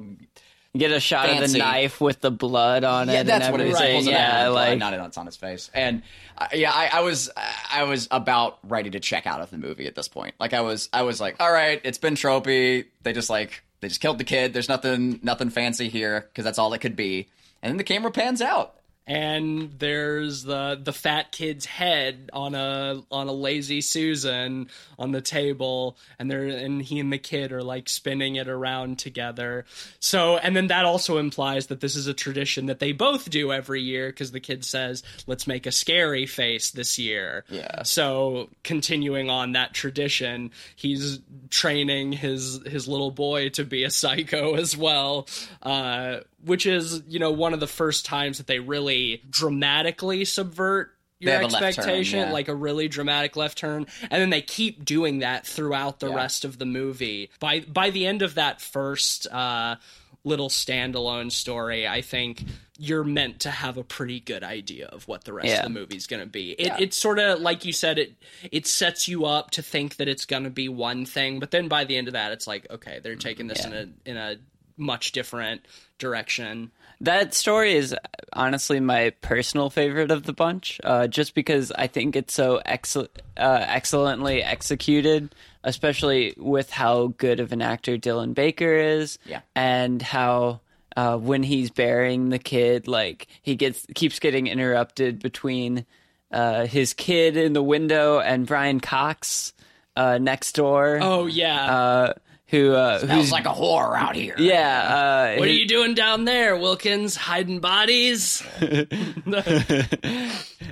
[0.76, 3.12] Get a shot of the knife with the blood on it.
[3.12, 3.80] Yeah, and that's what it is.
[3.80, 5.70] It out Yeah, and like not it's on his face.
[5.72, 6.02] And
[6.36, 7.30] uh, yeah, I, I was
[7.72, 10.34] I was about ready to check out of the movie at this point.
[10.38, 12.84] Like I was I was like, all right, it's been tropey.
[13.02, 14.52] They just like they just killed the kid.
[14.52, 17.28] There's nothing nothing fancy here because that's all it could be.
[17.62, 18.77] And then the camera pans out.
[19.08, 24.68] And there's the the fat kid's head on a on a lazy susan
[24.98, 25.96] on the table.
[26.18, 29.64] And they're and he and the kid are like spinning it around together.
[29.98, 33.50] So and then that also implies that this is a tradition that they both do
[33.50, 37.44] every year because the kid says let's make a scary face this year.
[37.48, 37.84] Yeah.
[37.84, 44.54] so continuing on that tradition he's training his his little boy to be a psycho
[44.56, 45.26] as well.
[45.62, 50.90] Uh which is you know one of the first times that they really dramatically subvert
[51.20, 52.32] your They have a left turn, expectation yeah.
[52.32, 56.14] like a really dramatic left turn and then they keep doing that throughout the Yeah.
[56.14, 59.76] rest of the movie by by the end of that first uh
[60.24, 62.44] little standalone story i think
[62.80, 65.58] you're meant to have a pretty good idea of what the rest Yeah.
[65.58, 68.12] of the movie's going to be it, it's sort of like you said it
[68.52, 71.66] it sets you up to think that it's going to be one thing but then
[71.66, 74.36] by the end of that it's like okay they're taking this in a in a
[74.78, 75.62] much different
[75.98, 76.70] direction.
[77.00, 77.94] That story is
[78.32, 83.08] honestly my personal favorite of the bunch, uh, just because I think it's so excel-
[83.36, 89.40] uh, excellently executed, especially with how good of an actor Dylan Baker is, Yeah.
[89.54, 90.60] and how
[90.96, 95.86] uh, when he's burying the kid, like he gets keeps getting interrupted between
[96.32, 99.52] uh, his kid in the window and Brian Cox
[99.94, 101.64] uh, next door, oh yeah.
[101.76, 102.12] Uh,
[102.48, 104.34] who uh, Smells who's like a whore out here.
[104.38, 108.42] yeah, uh, what are you doing down there wilkins hiding bodies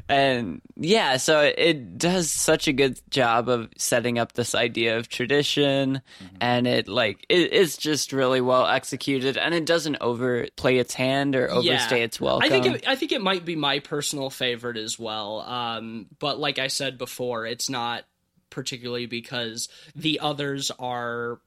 [0.08, 5.08] and yeah so it does such a good job of setting up this idea of
[5.08, 6.36] tradition Mm-hmm.
[6.40, 11.36] and it like it, it's just really well executed and it doesn't overplay its hand
[11.36, 14.76] or overstay its welcome I think it, I think it might be my personal favorite
[14.76, 15.40] as well.
[15.40, 18.04] Um, but like I said before, it's not
[18.50, 21.40] particularly because the others are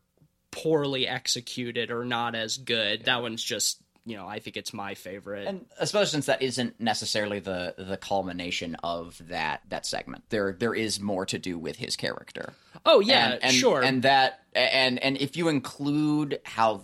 [0.52, 3.06] poorly executed or not as good.
[3.06, 5.48] That one's just you know I think it's my favorite.
[5.48, 10.24] And especially since that isn't necessarily the the culmination of that that segment.
[10.30, 12.54] There there is more to do with his character.
[12.86, 13.82] oh yeah, and, and, sure.
[13.82, 16.82] And that and and if you include how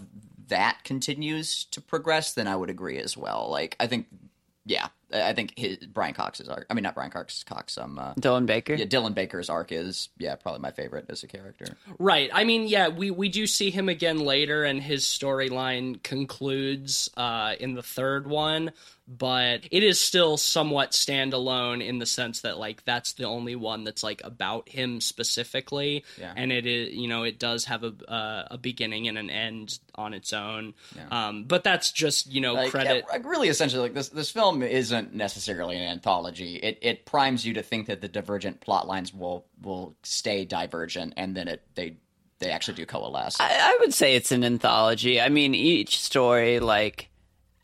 [0.48, 3.48] that continues to progress, then I would agree as well.
[3.50, 4.08] Like I think,
[4.66, 6.66] yeah, I think his Brian Cox's arc.
[6.70, 7.78] I mean, not Brian Cox, Cox.
[7.78, 11.28] Um, uh, dylan baker yeah, Dylan Baker's arc is yeah probably my favorite as a
[11.28, 11.78] character.
[12.00, 12.30] Right.
[12.34, 17.56] I mean, yeah, we, we do see him again later, and his storyline concludes uh,
[17.60, 18.72] in the third one,
[19.08, 23.84] but it is still somewhat standalone in the sense that, like, that's the only one
[23.84, 26.04] that's, like, about him specifically.
[26.20, 26.34] Yeah.
[26.36, 29.78] And it is, you know, it does have a, uh, a beginning and an end
[29.96, 30.74] on its own.
[31.12, 33.06] Um, but that's just, you know, Like, credit.
[33.08, 36.56] yeah, like, really, essentially, like this this film isn't necessarily an anthology.
[36.56, 41.14] It it primes you to think that the divergent plot lines will will stay divergent,
[41.18, 41.98] and then it they
[42.40, 43.40] they actually do coalesce.
[43.40, 47.10] I, I would say it's an anthology i mean each story like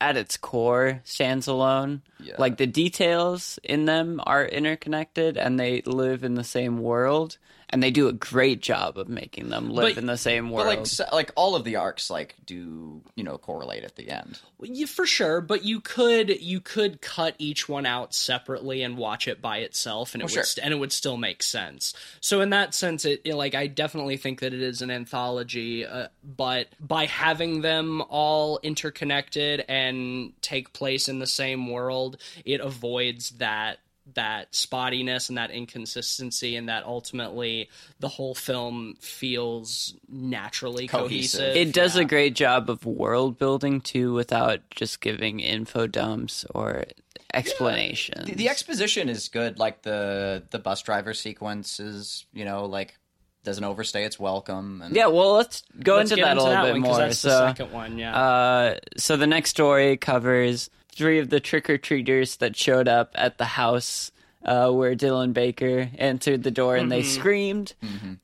[0.02, 2.36] at its core stands alone Yeah.
[2.38, 7.38] like the details in them are interconnected and they live in the same world
[7.72, 10.68] and they do a great job of making them live But- in the same world
[10.68, 14.10] But like so, like all of the arcs like do you know correlate at the
[14.10, 14.40] end.
[14.62, 19.28] Yeah, for sure, but you could you could cut each one out separately and watch
[19.28, 20.44] it by itself, and it Oh, would sure.
[20.44, 21.94] st- and it would still make sense.
[22.20, 25.86] So in that sense, it, it- like I definitely think that it is an anthology,
[25.86, 32.60] uh, but by having them all interconnected and take place in the same world, it
[32.62, 33.80] avoids that
[34.16, 37.70] that spottiness and that inconsistency and that ultimately
[38.00, 41.40] the whole film feels naturally Cohesive.
[41.40, 41.56] cohesive.
[41.56, 42.02] it does Yeah.
[42.02, 46.86] a great job of world building too without just giving info dumps or
[47.34, 49.58] explanations The, the exposition is good.
[49.60, 52.98] Like the the bus driver sequence is you know like
[53.44, 54.82] doesn't overstay its welcome.
[54.84, 56.90] And yeah well let's go Let's into get that a little that bit one, 'cause
[56.90, 58.16] more That's so the second one, yeah.
[58.22, 63.12] Uh, so the next story covers three of the trick or treaters that showed up
[63.16, 64.12] at the house
[64.44, 67.74] uh, where Dylan Baker entered the door and they screamed.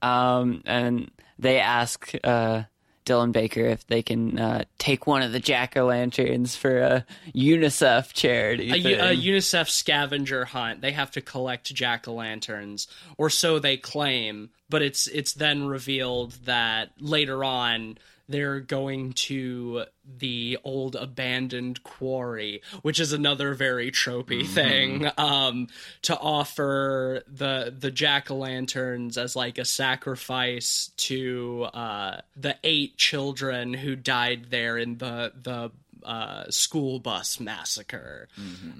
[0.02, 2.64] Um, and they ask uh,
[3.06, 7.06] Dylan Baker if they can uh, take one of the jack o' lanterns for a
[7.34, 8.70] UNICEF charity.
[8.70, 9.20] a, thing.
[9.22, 10.82] UNICEF scavenger hunt.
[10.82, 14.50] They have to collect jack o' lanterns, or so they claim.
[14.70, 17.98] But it's it's then revealed that later on
[18.30, 19.86] they're going to
[20.18, 25.68] the old abandoned quarry, which is another very tropey thing, um,
[26.04, 32.98] to offer the the jack o' lanterns as like a sacrifice to uh, the eight
[32.98, 35.72] children who died there in the the
[36.04, 38.28] uh, school bus massacre.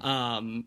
[0.00, 0.66] Um,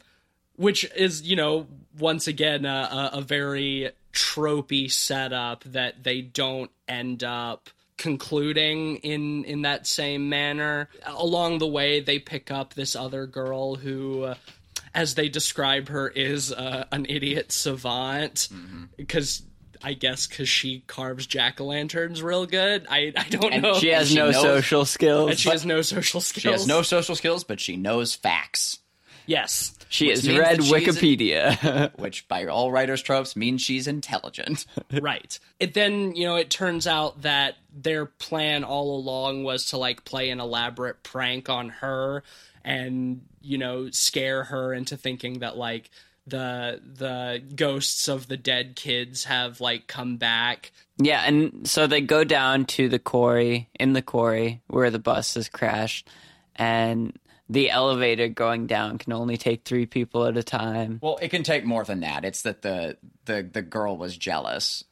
[0.58, 1.67] which is you know
[1.98, 7.70] once again a, a, a very tropey setup that they don't end up
[8.02, 10.90] concluding in in that same manner.
[11.06, 14.24] Along the way, they pick up this other girl who.
[14.24, 14.36] Uh,
[14.94, 18.50] as they describe her, is uh, an idiot savant
[18.98, 19.42] because
[19.82, 22.86] I guess because she carves jack o' lanterns real good.
[22.90, 23.76] I I don't And know.
[23.80, 25.30] She has She no knows- social skills.
[25.30, 26.42] and she has no social skills.
[26.44, 28.80] She has no social skills, but she knows facts,
[29.26, 29.74] Yes.
[29.91, 31.91] She has read that she's a- Wikipedia.
[31.99, 34.65] which by all writers' tropes means she's intelligent.
[35.01, 35.38] right.
[35.60, 40.06] It then, you know, it turns out that their plan all along was to like
[40.06, 42.23] play an elaborate prank on her
[42.63, 45.89] and, you know, scare her into thinking that like
[46.27, 50.71] the the ghosts of the dead kids have like come back.
[50.99, 55.34] yeah, and so they go down to the quarry, in the quarry where the bus
[55.34, 56.08] has crashed,
[56.56, 57.17] and
[57.52, 61.00] the elevator going down can only take three people at a time.
[61.02, 62.24] well, it can take more than that.
[62.26, 64.84] It's that the the the girl was jealous.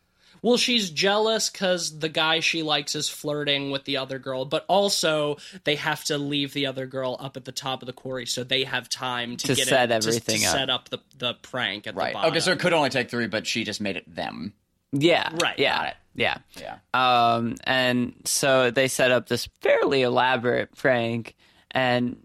[0.42, 4.64] Well, she's jealous because the guy she likes is flirting with the other girl, but
[4.70, 8.26] also they have to leave the other girl up at the top of the quarry
[8.26, 10.54] so they have time to, To get set it, to- everything to, up.
[10.56, 12.12] set up the, the prank at Right.
[12.12, 12.32] the bottom.
[12.32, 14.54] Okay, so it could only take three, but she just made it them.
[14.94, 15.30] Yeah.
[15.42, 15.76] Right, Yeah.
[15.78, 15.96] got it.
[16.16, 16.38] Yeah.
[16.58, 16.78] Yeah.
[16.94, 21.36] Um, and so they set up this fairly elaborate prank
[21.72, 22.16] and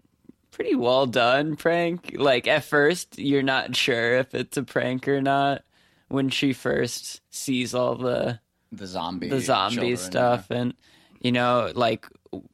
[0.55, 2.15] pretty well done prank.
[2.17, 5.63] Like at first, you're not sure if it's a prank or not
[6.07, 8.39] when she first sees all the
[8.71, 9.29] The zombie.
[9.29, 10.73] the zombie children, stuff and
[11.19, 12.07] you know like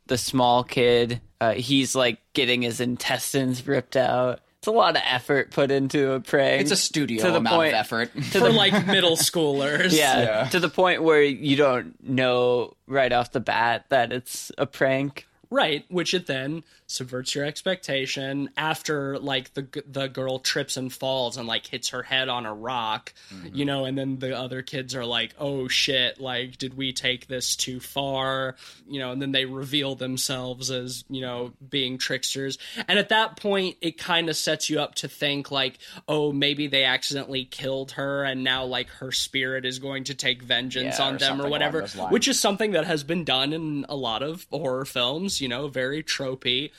[0.07, 5.01] the small kid uh, he's like getting his intestines ripped out it's a lot of
[5.05, 8.13] effort put into a prank It's a studio to the amount point of effort.
[8.15, 9.91] to for the like middle schoolers.
[9.97, 10.43] yeah, Yeah.
[10.49, 15.25] to the point where you don't know right off the bat that it's a prank.
[15.53, 21.35] Right, which it then subverts your expectation after like the the girl trips and falls
[21.35, 23.13] and like hits her head on a rock,
[23.53, 27.27] you know, and then the other kids are like, "Oh shit, like did we take
[27.27, 28.55] this too far?"
[28.87, 32.57] You know, and then they reveal themselves as, you know, being tricksters.
[32.87, 36.67] And at that point it kind of sets you up to think like, "Oh, maybe
[36.67, 41.05] they accidentally killed her and now like her spirit is going to take vengeance Yeah,
[41.05, 44.23] on or them or whatever." Which is something that has been done in a lot
[44.23, 46.71] of horror films, you know, very tropey.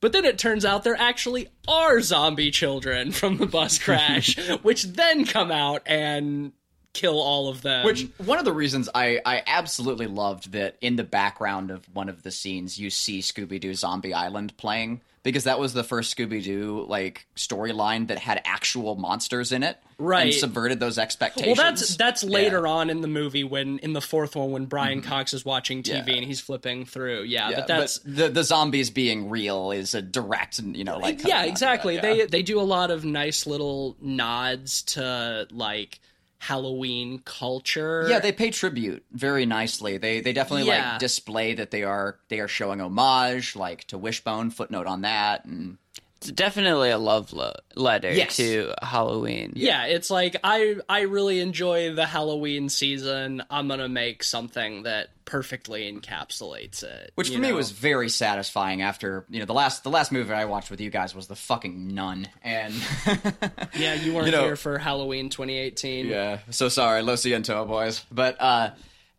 [0.00, 4.84] But then it turns out there actually are zombie children from the bus crash, which
[4.84, 6.52] then come out and
[6.92, 7.84] kill all of them.
[7.84, 12.08] Which one of the reasons I I absolutely loved that in the background of one
[12.08, 16.16] of the scenes you see Scooby Doo Zombie Island playing because that was the first
[16.16, 20.26] Scooby Doo like storyline that had actual monsters in it, Right.
[20.26, 21.58] And subverted those expectations.
[21.58, 22.72] well, that's that's later Yeah.
[22.72, 25.08] on in the movie when in the fourth one when Brian mm-hmm.
[25.08, 26.14] Cox is watching TV Yeah.
[26.14, 27.24] and he's flipping through.
[27.24, 31.24] Yeah, Yeah, but that's the the zombies being real is a direct, you know, like
[31.26, 31.98] yeah, exactly.
[31.98, 36.00] They they do a lot of nice little nods to like
[36.38, 38.06] Halloween culture.
[38.08, 39.98] Yeah, they pay tribute very nicely.
[39.98, 40.92] They they definitely Yeah.
[40.92, 44.50] like display that they are they are showing homage, like to Wishbone.
[44.50, 45.78] Footnote on that, and
[46.20, 48.36] It's definitely a love lo- letter Yes.
[48.38, 49.52] to Halloween.
[49.56, 53.42] yeah, it's like I I really enjoy the Halloween season.
[53.50, 57.12] I'm gonna make something that perfectly encapsulates it.
[57.14, 58.80] which for me was very satisfying.
[58.82, 61.36] After you know the last the last movie I watched with you guys was the
[61.36, 62.74] fucking Nun, and
[63.76, 63.94] yeah.
[63.94, 66.06] You weren't you know- here for Halloween 2018.
[66.06, 68.70] yeah, so sorry, Lo Siento, boys, but uh,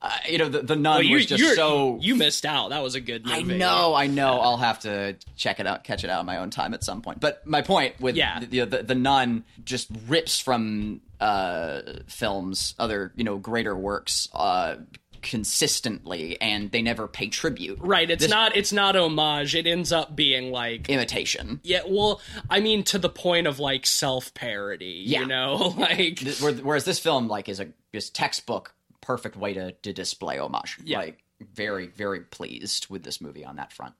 [0.01, 1.97] uh, you know the the Nun Well, you, was just so.
[2.01, 2.69] you missed out.
[2.69, 4.39] That was a good I know, I know.
[4.39, 7.01] I'll have to check it out, catch it out on my own time at some
[7.01, 7.19] point.
[7.19, 8.39] But my point with Yeah.
[8.39, 14.75] the, the the nun just rips from uh, films, other you know greater works, uh,
[15.21, 17.79] consistently, and they never pay tribute.
[17.81, 19.55] Right, it's This- not it's not homage.
[19.55, 21.59] It ends up being like imitation.
[21.63, 25.21] yeah, well, I mean to the point of like self-parody, Yeah.
[25.21, 25.73] you know?
[25.77, 26.19] Like
[26.63, 30.77] Whereas this film, like, is a is textbook perfect way to to display homage.
[30.83, 30.99] Yeah.
[30.99, 31.19] Like,
[31.53, 33.93] very very pleased with this movie on that front.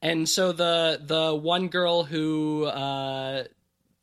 [0.00, 3.44] And so the the one girl who uh,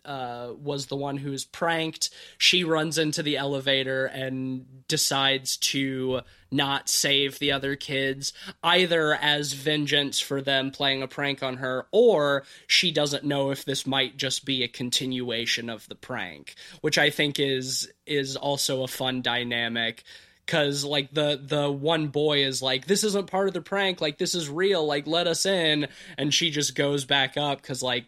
[0.09, 6.89] uh, was the one who's pranked, she runs into the elevator and decides to not
[6.89, 12.43] save the other kids, either as vengeance for them playing a prank on her, or
[12.65, 17.11] she doesn't know if this might just be a continuation of the prank, which I
[17.11, 20.03] think is is also a fun dynamic.
[20.43, 24.01] Because like the the one boy is like this isn't part of the prank.
[24.01, 24.83] Like this is real.
[24.83, 25.87] Like let us in.
[26.17, 28.05] And she just goes back up because like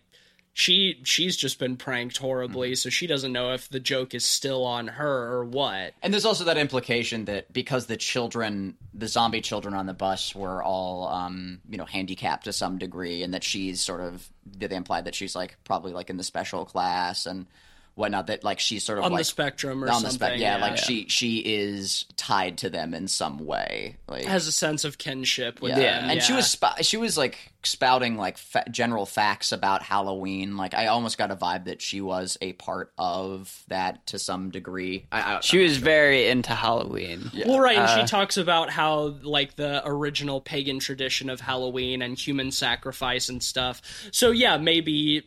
[0.54, 4.66] she she's just been pranked horribly so she doesn't know if the joke is still
[4.66, 5.93] on her or what.
[6.02, 10.36] And there's also that implication that because the children, the zombie children on the bus,
[10.36, 14.76] were all, um, you know, handicapped to some degree, and that she's sort of, they
[14.76, 17.47] imply that she's like probably like in the special class and
[17.96, 18.28] whatnot.
[18.28, 20.10] That like she's sort of on like the spectrum or on something.
[20.10, 20.39] the spec.
[20.39, 23.98] Yeah, like she she is tied to them in some way.
[24.08, 26.10] Like has a sense of kinship with yeah, them.
[26.12, 30.58] and she was sp- she was like spouting like fa- general facts about Halloween.
[30.58, 34.50] Like I almost got a vibe that she was a part of that to some
[34.50, 35.06] degree.
[35.12, 37.30] I, I, She was very into Halloween.
[37.46, 42.02] Well, right, and Uh, she talks about how like the original pagan tradition of Halloween
[42.02, 43.82] and human sacrifice and stuff.
[44.12, 45.24] So yeah, maybe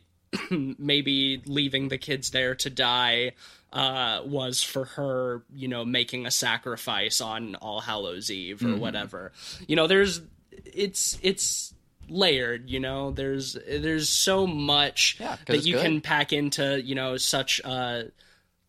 [0.78, 3.32] maybe leaving the kids there to die
[3.72, 8.74] uh, was for her, you know, making a sacrifice on All Hallows Eve Mm-hmm.
[8.74, 9.32] or whatever.
[9.66, 10.20] You know, there's
[10.64, 11.74] it's it's
[12.09, 15.82] layered you know there's there's so much Yeah, that you good.
[15.82, 18.11] can pack into you know such a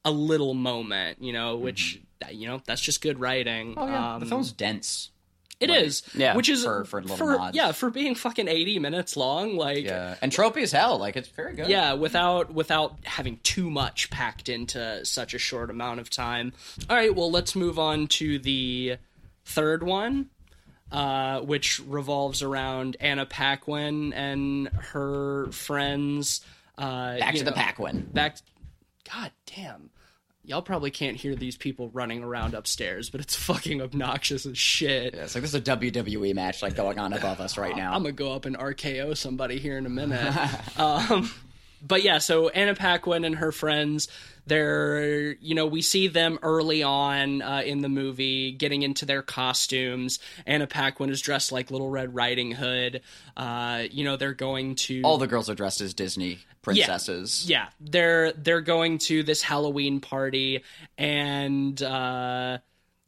[0.05, 1.99] a little moment you know which
[2.31, 3.79] you know that's just good writing Mm-hmm.
[3.79, 5.09] oh yeah, um, the film's dense.
[5.59, 6.35] It is, Yeah.
[6.35, 7.55] which is For- for little for nods.
[7.55, 9.55] yeah for being fucking eighty minutes long.
[9.57, 10.15] Like yeah.
[10.21, 10.97] And tropey as hell.
[10.97, 11.67] Like it's very good.
[11.69, 16.53] Yeah, without without having too much packed into such a short amount of time.
[16.89, 18.97] All right, well let's move on to the
[19.45, 20.29] third one,
[20.91, 26.41] uh, which revolves around Anna Paquin and her friends.
[26.77, 28.09] Uh, Back to the Paquin.
[28.13, 28.37] Back.
[29.13, 29.91] God damn.
[30.47, 35.15] Y'all probably can't hear these people running around upstairs, but it's fucking obnoxious as shit.
[35.15, 37.93] Yeah, it's like this is a WWE match like going on above us right now.
[37.93, 40.33] I'm gonna go up and RKO somebody here in a minute.
[40.79, 41.31] um,
[41.85, 44.07] but yeah, so Anna Paquin and her friends,
[44.47, 49.21] they're you know we see them early on uh, in the movie getting into their
[49.21, 50.19] costumes.
[50.45, 53.01] Anna Paquin is dressed like Little Red Riding Hood.
[53.35, 57.49] Uh, you know they're going to All the girls are dressed as Disney princesses.
[57.49, 60.63] yeah, they're they're going to this Halloween party
[60.97, 62.57] and uh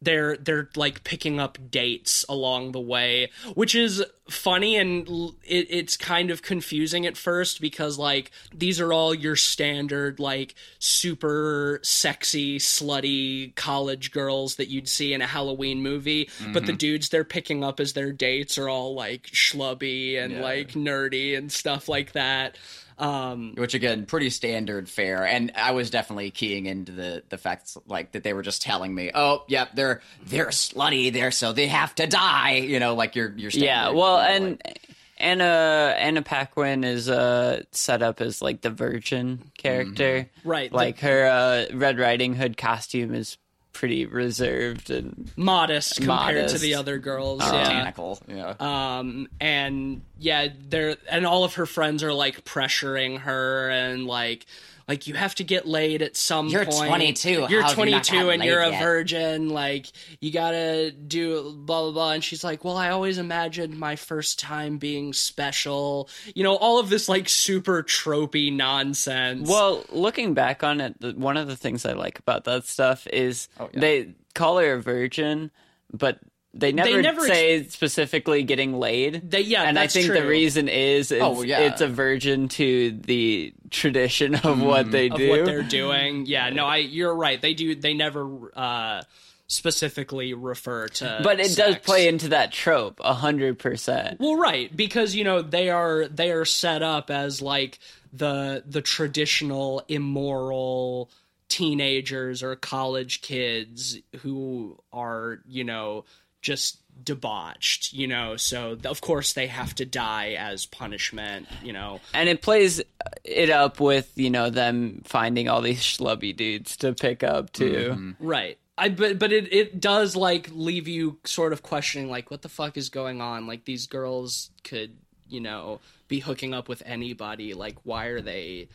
[0.01, 5.07] they're they're like picking up dates along the way, which is funny and
[5.43, 10.53] it, it's kind of confusing at first because like these are all your standard like
[10.79, 16.77] super sexy slutty college girls that you'd see in a Halloween movie, but the mm-hmm.
[16.77, 21.51] dudes they're picking up as their dates are all like schlubby and like nerdy and
[21.51, 22.57] stuff like that.
[22.99, 27.77] Um, Which again, pretty standard fare, and I was definitely keying into the the facts
[27.87, 31.67] like that they were just telling me, oh, yep, they're they're slutty there, so they
[31.67, 32.55] have to die.
[32.55, 34.81] You know, like you're you're Yeah, well, you know, and like-
[35.19, 40.99] Anna Anna Paquin is uh, set up as like the virgin character, Right, the- Like
[40.99, 43.37] her uh, Red Riding Hood costume is
[43.77, 47.41] pretty reserved and modest compared to the other girls.
[47.41, 47.51] yeah.
[47.63, 48.19] botanical.
[48.27, 54.07] Yeah, Um and yeah, they're and all of her friends are like pressuring her and
[54.07, 54.47] like
[54.87, 56.53] like you have to get laid at some point.
[56.53, 56.87] You're point.
[56.89, 57.29] 22.
[57.29, 58.81] You're How have you 22 and you're a yet?
[58.81, 59.49] virgin.
[59.49, 59.87] Like
[60.21, 62.11] you gotta do blah blah blah.
[62.13, 66.79] And she's like, "Well, I always imagined my first time being special." You know, all
[66.79, 69.49] of this like super tropey nonsense.
[69.49, 73.49] Well, looking back on it, one of the things I like about that stuff is
[73.59, 73.79] Oh, yeah.
[73.79, 75.51] they call her a virgin,
[75.91, 76.19] but
[76.53, 79.29] they never, never ex- say specifically getting laid.
[79.29, 81.59] They- yeah, and I that's think the reason is it's, Oh, yeah.
[81.59, 85.29] it's a virgin to the tradition of what they of do.
[85.29, 86.25] what they're doing.
[86.25, 87.39] Yeah, no, I you're right.
[87.41, 87.75] They do.
[87.75, 89.01] They never uh
[89.49, 91.21] specifically refer to.
[91.23, 94.19] but it does play into that trope a hundred percent.
[94.19, 97.79] Well, right, because you know they are they are set up as like
[98.11, 101.09] the the traditional immoral
[101.49, 106.03] teenagers or college kids who are you know
[106.47, 111.99] just debauched you know so of course they have to die as punishment you know
[112.13, 112.81] And it plays
[113.23, 118.15] it up with you know them finding all these schlubby dudes to pick up too.
[118.19, 118.57] Right.
[118.77, 122.49] I but but it it does like leave you sort of questioning like what the
[122.49, 123.47] fuck is going on?
[123.47, 124.95] Like these girls could,
[125.27, 127.53] you know, be hooking up with anybody.
[127.53, 128.69] Like why are they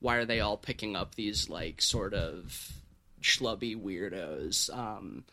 [0.00, 2.72] why are they all picking up these like sort of
[3.22, 4.76] schlubby weirdos?
[4.76, 5.24] Um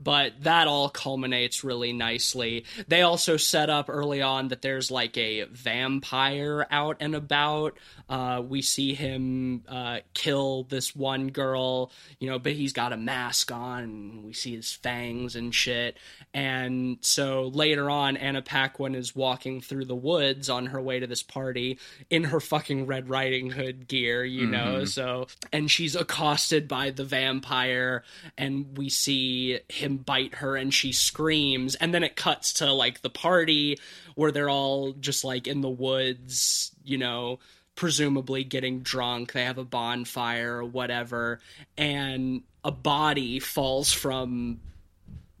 [0.00, 2.64] but that all culminates really nicely.
[2.86, 7.76] They also set up early on that there's like a vampire out and about.
[8.08, 11.90] Uh, we see him uh, kill this one girl,
[12.20, 13.82] you know, but he's got a mask on.
[13.82, 15.96] And we see his fangs and shit.
[16.32, 21.06] And so later on, Anna Paquin is walking through the woods on her way to
[21.06, 21.78] this party
[22.10, 24.84] in her fucking Red Riding Hood gear, you know.
[24.84, 28.04] So, and she's accosted by the vampire,
[28.36, 31.74] and we see him bite her, and she screams.
[31.74, 33.78] And then it cuts to like the party
[34.14, 37.38] where they're all just like in the woods, you know,
[37.74, 39.32] presumably getting drunk.
[39.32, 41.40] They have a bonfire or whatever,
[41.76, 44.60] and a body falls from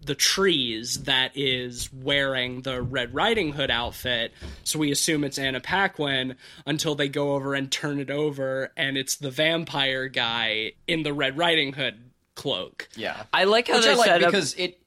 [0.00, 4.32] the trees that is wearing the Red Riding Hood outfit.
[4.64, 8.96] So we assume it's Anna Paquin until they go over and turn it over, and
[8.96, 12.07] it's the vampire guy in the Red Riding Hood
[12.38, 12.88] cloak.
[12.96, 13.24] Yeah.
[13.32, 14.30] I like how Which they I like set up.
[14.30, 14.78] because it,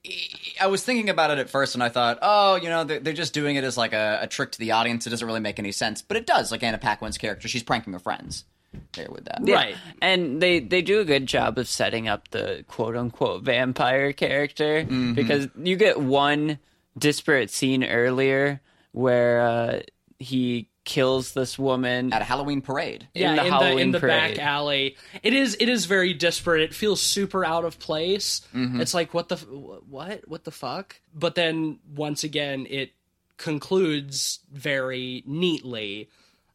[0.59, 3.13] I was thinking about it at first, and I thought, oh, you know, they're, they're
[3.13, 5.05] just doing it as like a, a trick to the audience.
[5.05, 6.51] It doesn't really make any sense, but it does.
[6.51, 8.45] Like Anna Paquin's character, she's pranking her friends.
[8.93, 9.55] There with that, Yeah.
[9.55, 9.75] Right.
[10.01, 14.83] And they they do a good job of setting up the quote unquote vampire character
[14.83, 15.13] Mm-hmm.
[15.13, 16.57] because you get one
[16.97, 18.61] disparate scene earlier
[18.93, 19.79] where uh,
[20.19, 22.11] he kills this woman.
[22.11, 23.07] At a Halloween parade.
[23.13, 24.37] in the in the in the parade.
[24.37, 24.97] back alley.
[25.23, 26.61] It is it is very disparate.
[26.61, 28.41] It feels super out of place.
[28.55, 28.81] Mm-hmm.
[28.81, 30.99] It's like what the what what the fuck?
[31.13, 32.91] But then once again, it
[33.37, 36.09] concludes very neatly.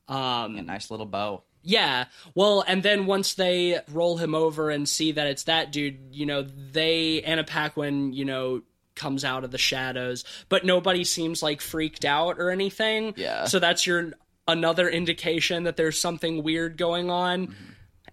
[0.09, 1.43] Um, A nice little bow.
[1.62, 2.05] yeah.
[2.35, 6.27] Well, and then once they roll him over and see that it's that dude, you
[6.27, 8.62] know, they Anna Paquin, you know,
[8.97, 13.14] comes out of the shadows, but nobody seems like freaked out or anything.
[13.16, 13.44] Yeah.
[13.44, 14.12] So that's your
[14.49, 17.49] another indication that there's something weird going on.
[17.49, 17.64] Mm-hmm.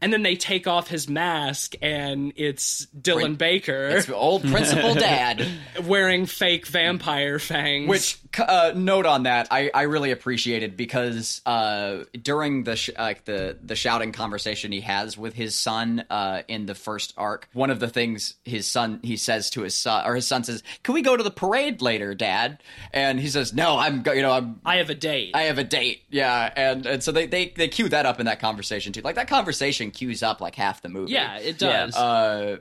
[0.03, 5.47] And then they take off his mask and it's Dylan Baker It's old Principal Dad.
[5.85, 7.87] wearing fake vampire fangs.
[7.87, 13.23] Which uh, note on that, I, I really appreciated because uh, during the sh- like
[13.23, 17.69] the the shouting conversation he has with his son uh, in the first arc, one
[17.69, 20.95] of the things his son he says to his son or his son says, "Can
[20.95, 24.31] we go to the parade later, Dad?" And he says, "No, I'm go- you know
[24.33, 25.31] I'm I have a date.
[25.33, 28.25] I have a date." Yeah, and and so they they they cue that up in
[28.25, 29.01] that conversation too.
[29.01, 31.13] Like that conversation cues up like half the movie.
[31.13, 31.85] yeah, it Yeah.
[31.85, 31.95] does.
[31.95, 32.57] Uh,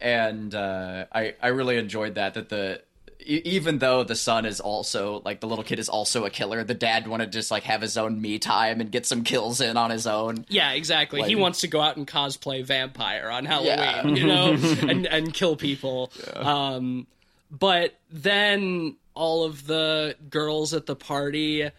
[0.00, 2.82] and uh, I I really enjoyed that that the
[3.20, 6.62] e- even though the son is also like the little kid is also a killer,
[6.64, 9.60] the dad wanted to just like have his own me time and get some kills
[9.60, 10.44] in on his own.
[10.48, 11.22] Yeah, exactly.
[11.22, 14.06] he wants to go out and cosplay vampire on Halloween, Yeah.
[14.22, 14.52] you know,
[14.88, 16.12] and and kill people.
[16.34, 17.06] Um,
[17.50, 21.70] but then all of the girls at the party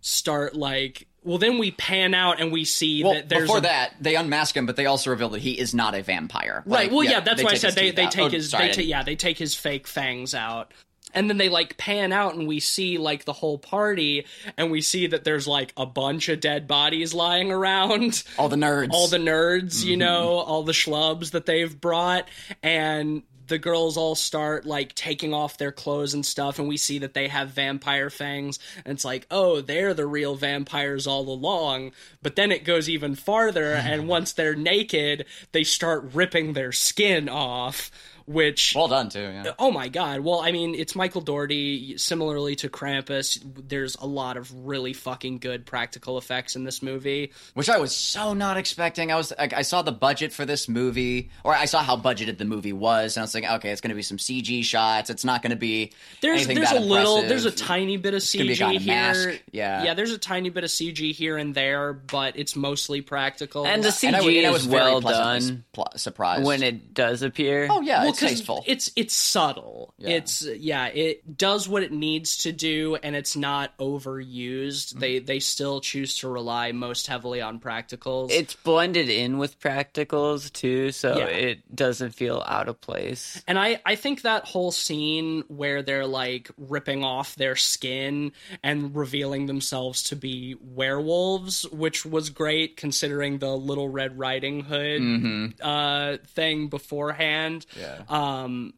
[0.00, 1.06] start like.
[1.24, 4.14] Well, then we pan out and we see Well, that there's before a- that, they
[4.14, 6.62] unmask him, but they also reveal that he is not a vampire.
[6.66, 6.84] Right.
[6.84, 8.80] Like, Well, yeah, that's why I said they they take Oh, his sorry, they ta-
[8.82, 10.72] yeah they take his fake fangs out.
[11.16, 14.80] And then they like pan out and we see like the whole party and we
[14.80, 18.24] see that there's like a bunch of dead bodies lying around.
[18.36, 18.90] all the nerds.
[18.90, 19.88] all the nerds, Mm-hmm.
[19.90, 22.28] you know, all the schlubs that they've brought,
[22.64, 26.98] and the girls all start like taking off their clothes and stuff, and we see
[26.98, 31.92] that they have vampire fangs, and it's like, oh, they're the real vampires all along.
[32.22, 37.28] But then it goes even farther, and once they're naked, they start ripping their skin
[37.28, 37.90] off,
[38.26, 39.20] which well done too.
[39.20, 39.52] Yeah.
[39.58, 40.20] Oh my god.
[40.20, 41.98] Well, I mean, it's Michael Dougherty.
[41.98, 47.32] Similarly to Krampus, there's a lot of really fucking good practical effects in this movie.
[47.54, 49.12] which I was so not expecting.
[49.12, 52.38] I was like, I saw the budget for this movie, or I saw how budgeted
[52.38, 55.10] the movie was, and I was like, okay, it's going to be some CG shots.
[55.10, 58.14] It's not going to be There's anything there's a that little there's a tiny bit
[58.14, 58.86] of gonna be CG here.
[58.94, 59.84] mask, yeah.
[59.84, 59.94] yeah.
[59.94, 63.66] There's a tiny bit of CG here and there, but it's mostly practical.
[63.66, 66.62] And the CG and I, and I was is very well done pl- surprised when
[66.62, 67.68] it does appear.
[67.70, 68.64] Oh yeah, well, it's 'cause tasteful.
[68.66, 69.94] it's it's subtle.
[69.98, 74.90] It's yeah, it does what it needs to do, and it's not overused.
[74.90, 74.98] Mm-hmm.
[74.98, 78.30] They they still choose to rely most heavily on practicals.
[78.30, 81.26] It's blended in with practicals too, so Yeah.
[81.26, 83.42] it doesn't feel out of place.
[83.46, 88.94] And I, I think that whole scene where they're like ripping off their skin and
[88.94, 96.18] revealing themselves to be werewolves, which was great considering the Little Red Riding Hood uh,
[96.28, 97.66] thing beforehand.
[97.78, 98.02] Yeah.
[98.08, 98.74] Um,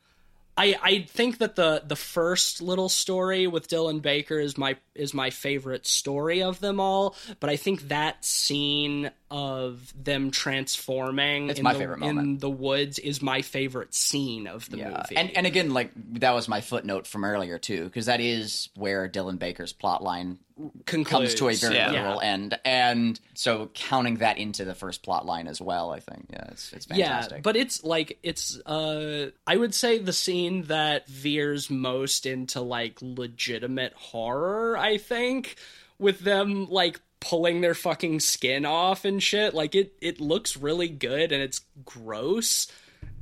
[0.59, 5.13] I, I think that the the first little story with Dylan Baker is my is
[5.13, 11.59] my favorite story of them all, but I think that scene of them transforming It's
[11.59, 12.41] in my the, favorite in moment.
[12.41, 14.89] the woods is my favorite scene of the Yeah.
[14.91, 15.17] movie.
[15.17, 19.09] And and again, like that was my footnote from earlier too, because that is where
[19.09, 20.39] Dylan Baker's plot line
[20.87, 21.91] comes to a very Yeah.
[21.91, 26.27] literal end, and so counting that into the first plot line as well, I think,
[26.31, 27.39] yeah, it's it's fantastic.
[27.39, 32.61] Yeah, but it's like it's uh I would say the scene that veers most into
[32.61, 35.57] like legitimate horror, I think,
[35.99, 39.55] with them like pulling their fucking skin off and shit.
[39.55, 42.69] Like it it looks really good and it's gross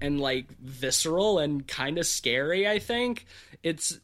[0.00, 3.26] and like visceral and kind of scary, I think.
[3.62, 3.98] It's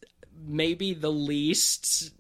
[0.46, 2.12] maybe the least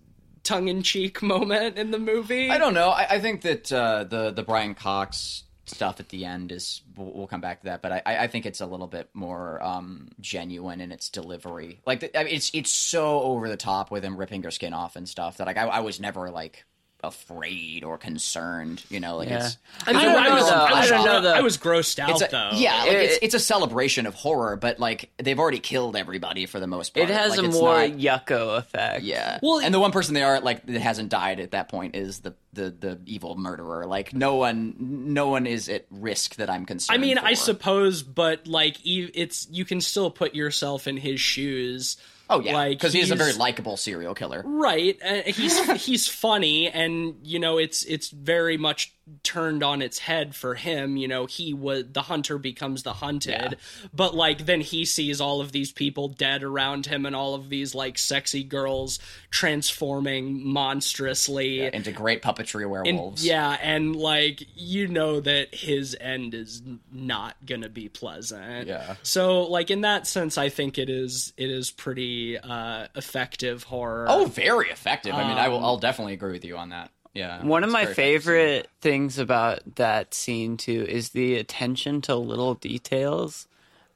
[0.42, 2.50] tongue-in-cheek moment in the movie.
[2.50, 2.90] I don't know.
[2.90, 7.28] I, I think that uh, the the Brian Cox stuff at the end is we'll,
[7.28, 10.80] come back to that, but I, I think it's a little bit more um, genuine
[10.80, 11.80] in its delivery.
[11.86, 14.96] Like I mean, it's it's so over the top with him ripping her skin off
[14.96, 16.64] and stuff that like I, I was never like
[17.02, 18.82] afraid or concerned.
[18.88, 19.46] You know, like Yeah.
[19.46, 20.54] it's I, mean, I don't I was, though.
[20.56, 21.34] I was, I don't know, though.
[21.34, 22.50] I was grossed out it's a, though.
[22.54, 26.46] yeah, like It- it's, it's a celebration of horror, but like they've already killed everybody
[26.46, 27.08] for the most part.
[27.08, 29.02] It has Like, a more not- yucko effect.
[29.02, 29.38] yeah.
[29.42, 32.20] Well, and the one person they are like that hasn't died at that point is
[32.20, 33.86] the the the evil murderer.
[33.86, 36.98] Like no one, no one is at risk that I'm concerned.
[36.98, 41.96] I mean, I suppose, but like, it's you can still put yourself in his shoes.
[42.30, 44.42] Oh yeah, like because he's a very likable serial killer.
[44.46, 49.98] Right, and he's he's funny, and you know it's it's very much turned on its
[49.98, 50.96] head for him.
[50.96, 53.56] You know, he was the hunter becomes the hunted,
[53.94, 57.48] but like then he sees all of these people dead around him, and all of
[57.48, 58.98] these like sexy girls
[59.30, 61.62] transforming monstrously.
[61.72, 63.24] Into great puppetry And- werewolves.
[63.24, 68.66] yeah, and like you know that his end is not gonna be pleasant.
[68.68, 68.96] Yeah.
[69.02, 74.06] So like in that sense, I think it is it is pretty uh, effective horror.
[74.08, 75.14] Oh, very effective.
[75.14, 75.58] I mean, I will.
[75.58, 76.90] Um, I'll definitely agree with you on that.
[77.14, 77.44] Yeah.
[77.44, 83.48] One of my favorite things about that scene too is the attention to little details.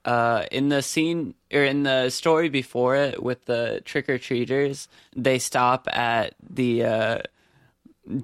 [0.05, 4.87] Uh, in the scene or in the story before it with the trick or treaters,
[5.17, 7.19] they stop at the uh,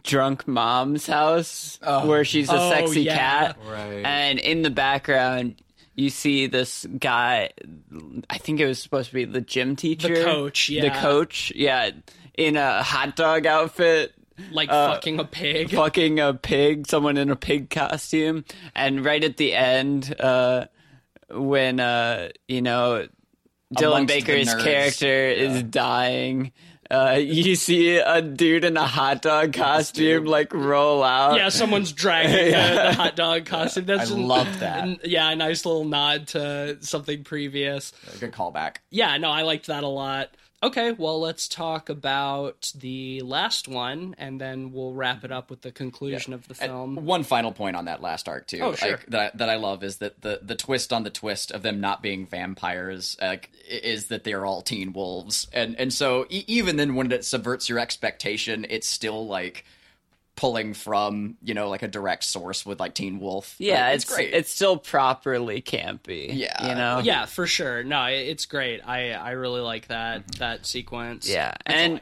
[0.02, 3.16] drunk mom's house where she's a Oh, sexy yeah.
[3.16, 4.04] cat, Right.
[4.04, 5.62] and in the background
[5.94, 7.50] you see this guy.
[8.28, 11.90] I think it was supposed to be the gym teacher, coach, the coach, yeah,
[12.34, 14.12] in a hot dog outfit
[14.52, 15.70] like uh, fucking a pig.
[15.74, 20.66] fucking a pig, someone in a pig costume, and right at the end, uh,
[21.30, 23.06] when uh, you know
[23.74, 24.64] Dylan Amongst Baker's nerds.
[24.64, 26.52] character is dying.
[26.90, 31.36] Uh, you see a dude in a hot dog costume like roll out.
[31.36, 32.50] yeah, someone's dragging the,
[32.90, 33.84] the hot dog costume.
[33.84, 34.82] That's I an- love that.
[34.88, 37.92] an- yeah, a nice little nod to something previous.
[38.18, 38.78] Good callback.
[38.90, 40.30] Yeah, no, I liked that a lot.
[40.62, 45.62] Okay, well, let's talk about the last one, and then we'll wrap it up with
[45.62, 46.96] the conclusion of the And film.
[47.06, 48.58] one final point on that last arc too.
[48.60, 48.90] Oh, sure.
[48.90, 51.62] like, that I, that I love is that the the twist on the twist of
[51.62, 56.44] them not being vampires like is that they're all teen wolves, and and so e-
[56.46, 59.64] even then when it subverts your expectation, it's still like
[60.36, 63.54] pulling from you know like a direct source with like Teen Wolf.
[63.58, 64.32] yeah, Like, it's great.
[64.34, 66.30] It's still properly campy.
[66.34, 66.68] Yeah.
[66.68, 67.00] you know.
[67.04, 67.82] yeah, for sure.
[67.84, 68.80] No, it's great.
[68.86, 71.28] I I really like that that sequence.
[71.28, 72.00] Yeah, all I and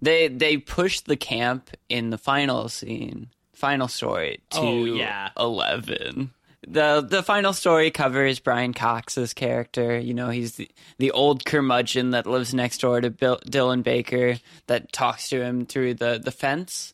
[0.00, 5.28] they they push the camp in the final scene, final story to Oh, yeah.
[5.38, 6.30] eleven.
[6.66, 9.98] the The final story covers Brian Cox's character.
[9.98, 14.38] You know, he's the, the old curmudgeon that lives next door to Bill, Dylan Baker
[14.68, 16.93] that talks to him through the the fence,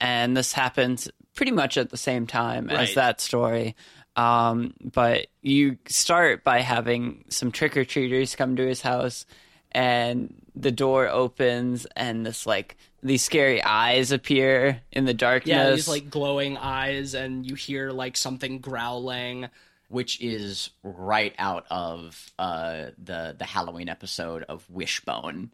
[0.00, 3.76] and this happens pretty much at the same time as that story.
[4.16, 9.26] Um, but you start by having some trick or treaters come to his house,
[9.70, 15.50] and the door opens, and this like these scary eyes appear in the darkness.
[15.54, 19.48] Yeah, these like glowing eyes, and you hear like something growling.
[19.90, 25.50] which is right out of uh, the the Halloween episode of Wishbone.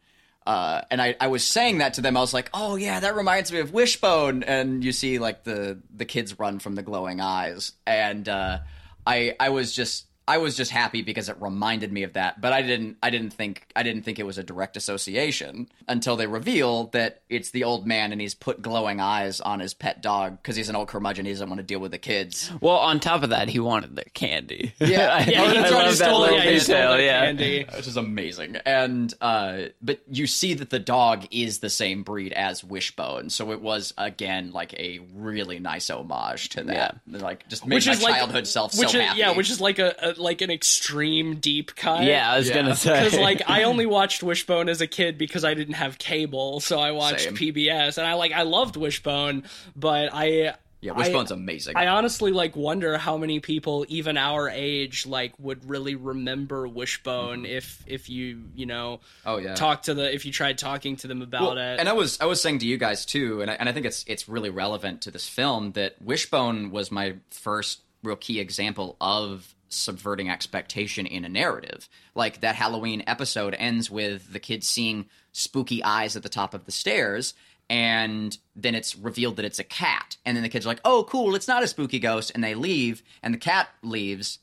[0.47, 2.17] Uh, and I, I was saying that to them.
[2.17, 5.81] I was like, "Oh yeah, that reminds me of Wishbone." And you see like the
[5.95, 8.59] the kids run from the glowing eyes, and uh,
[9.07, 12.41] I I was just I was just happy because it reminded me of that.
[12.41, 16.17] But I didn't I didn't think I didn't think it was a direct association until
[16.17, 20.03] they reveal that it's the old man and he's put glowing eyes on his pet
[20.03, 21.27] dog because he's an old curmudgeon.
[21.27, 22.51] He doesn't want to deal with the kids.
[22.61, 24.73] well, on top of that, he wanted their candy.
[24.85, 25.15] Yeah.
[25.15, 27.01] I, he I tried to love that little yeah, stole detail.
[27.01, 27.67] Yeah, candy.
[27.75, 28.57] which is amazing.
[28.65, 33.51] And uh, but you see that the dog is the same breed as Wishbone, so
[33.51, 37.01] it was again like a really nice homage to that.
[37.07, 39.19] Like just made Which my is like childhood self so is, happy.
[39.19, 42.05] Yeah, which is like a, a like an extreme deep cut.
[42.05, 42.31] yeah.
[42.33, 42.55] I was Yeah.
[42.55, 45.99] gonna say because like I only watched Wishbone as a kid because I didn't have
[45.99, 47.35] cable, so I watched Same.
[47.37, 49.45] PBS, and I like I loved Wishbone,
[49.77, 51.77] but I yeah, Wishbone's I, amazing.
[51.79, 57.47] I honestly like wonder how many people even our age like would really remember Wishbone
[57.47, 59.29] if if you you know Mm-hmm.
[59.31, 59.55] Oh, yeah.
[59.55, 62.19] talk to the if you tried talking to them about Well, it And I was
[62.21, 64.51] I was saying to you guys too, and I, and I think it's it's really
[64.51, 71.07] relevant to this film that Wishbone was my first real key example of subverting expectation
[71.07, 71.89] in a narrative.
[72.15, 76.65] Like that Halloween episode ends with the kids seeing spooky eyes at the top of
[76.65, 77.35] the stairs.
[77.71, 80.17] And then it's revealed that it's a cat.
[80.25, 82.31] And then the kids are like, oh, cool, it's not a spooky ghost.
[82.35, 84.39] And they leave, and the cat leaves,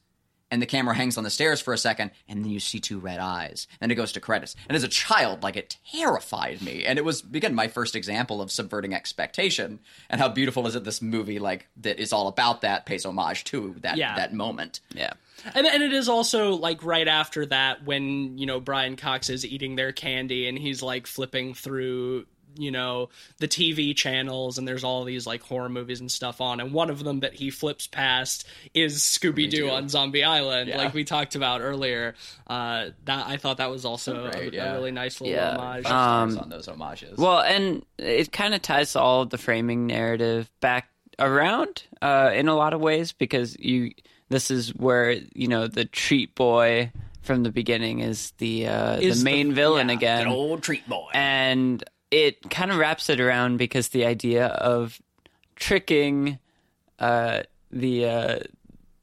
[0.52, 3.00] and the camera hangs on the stairs for a second, and then you see two
[3.00, 3.68] red eyes.
[3.80, 4.56] Then it goes to credits.
[4.70, 6.86] And as a child, like it terrified me.
[6.86, 9.80] And it was again my first example of subverting expectation.
[10.10, 13.46] And how beautiful is it this movie like that is all about that, pays homage
[13.46, 14.16] to that Yeah.
[14.18, 14.82] that moment.
[14.94, 15.14] yeah.
[15.56, 19.44] And and it is also like right after that when you know Brian Cox is
[19.46, 22.26] eating their candy and he's like flipping through
[22.58, 26.60] you know the TV channels and there's all these like horror movies and stuff on
[26.60, 30.78] and one of them that he flips past is Scooby Doo on Zombie Island Yeah.
[30.78, 32.16] like we talked about earlier
[32.48, 35.56] uh that I thought that was also a- Great, a, really nice little Yeah.
[35.58, 37.18] homage Um, on those homages.
[37.18, 40.90] Well, and it kind of ties all of the framing narrative back
[41.20, 43.92] around uh, in a lot of ways because you
[44.30, 46.92] this is where you know the treat boy
[47.22, 50.64] from the beginning is the uh, Is the the- main villain yeah, again, Good old
[50.64, 51.10] treat boy.
[51.14, 55.02] and it kind of wraps it around because the idea of
[55.56, 56.38] tricking
[57.00, 58.40] uh, the uh,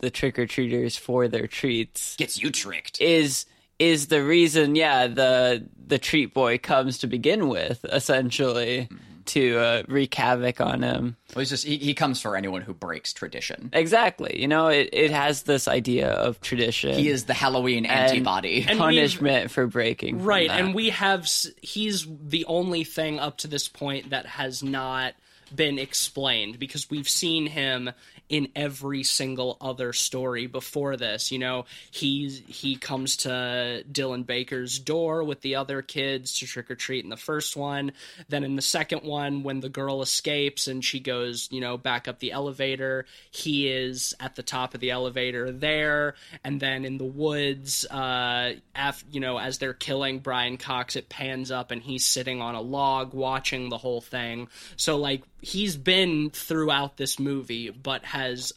[0.01, 3.01] the trick or treaters for their treats Gets you tricked.
[3.01, 3.47] is
[3.79, 8.89] is the reason yeah the the treat boy comes to begin with essentially
[9.29, 12.75] to uh, wreak havoc on him Well, he's just he, he comes for anyone who
[12.75, 13.71] breaks tradition.
[13.73, 18.65] exactly you know it, it has this idea of tradition He is the Halloween antibody.
[18.69, 20.61] and punishment for breaking from right that.
[20.61, 21.29] and we have
[21.63, 25.15] he's the only thing up to this point that has not
[25.55, 27.91] been explained because we've seen him
[28.29, 31.33] in every single other story before this.
[31.33, 36.71] You know he's he comes to Dylan Baker's door with the other kids to trick
[36.71, 37.93] or treat in the first one.
[38.29, 42.09] Then in the second one when the girl escapes and she goes you know back
[42.09, 46.15] up the elevator he is at the top of the elevator there.
[46.45, 51.09] And then in the woods uh af- you know as they're killing Brian Cox it
[51.09, 54.49] pans up and he's sitting on a log watching the whole thing.
[54.77, 58.53] So like he's been throughout this movie but has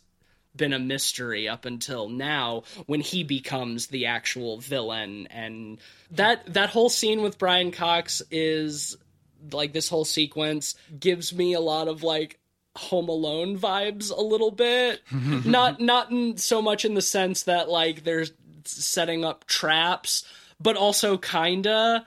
[0.56, 5.28] been a mystery up until now when he becomes the actual villain.
[5.28, 5.80] And
[6.12, 8.98] that that whole scene with Brian Cox is
[9.52, 12.40] like this whole sequence gives me a lot of like
[12.76, 15.02] home alone vibes a little bit.
[15.46, 18.26] Not not in so much in the sense that like they're
[18.66, 20.24] setting up traps
[20.60, 22.06] but also kinda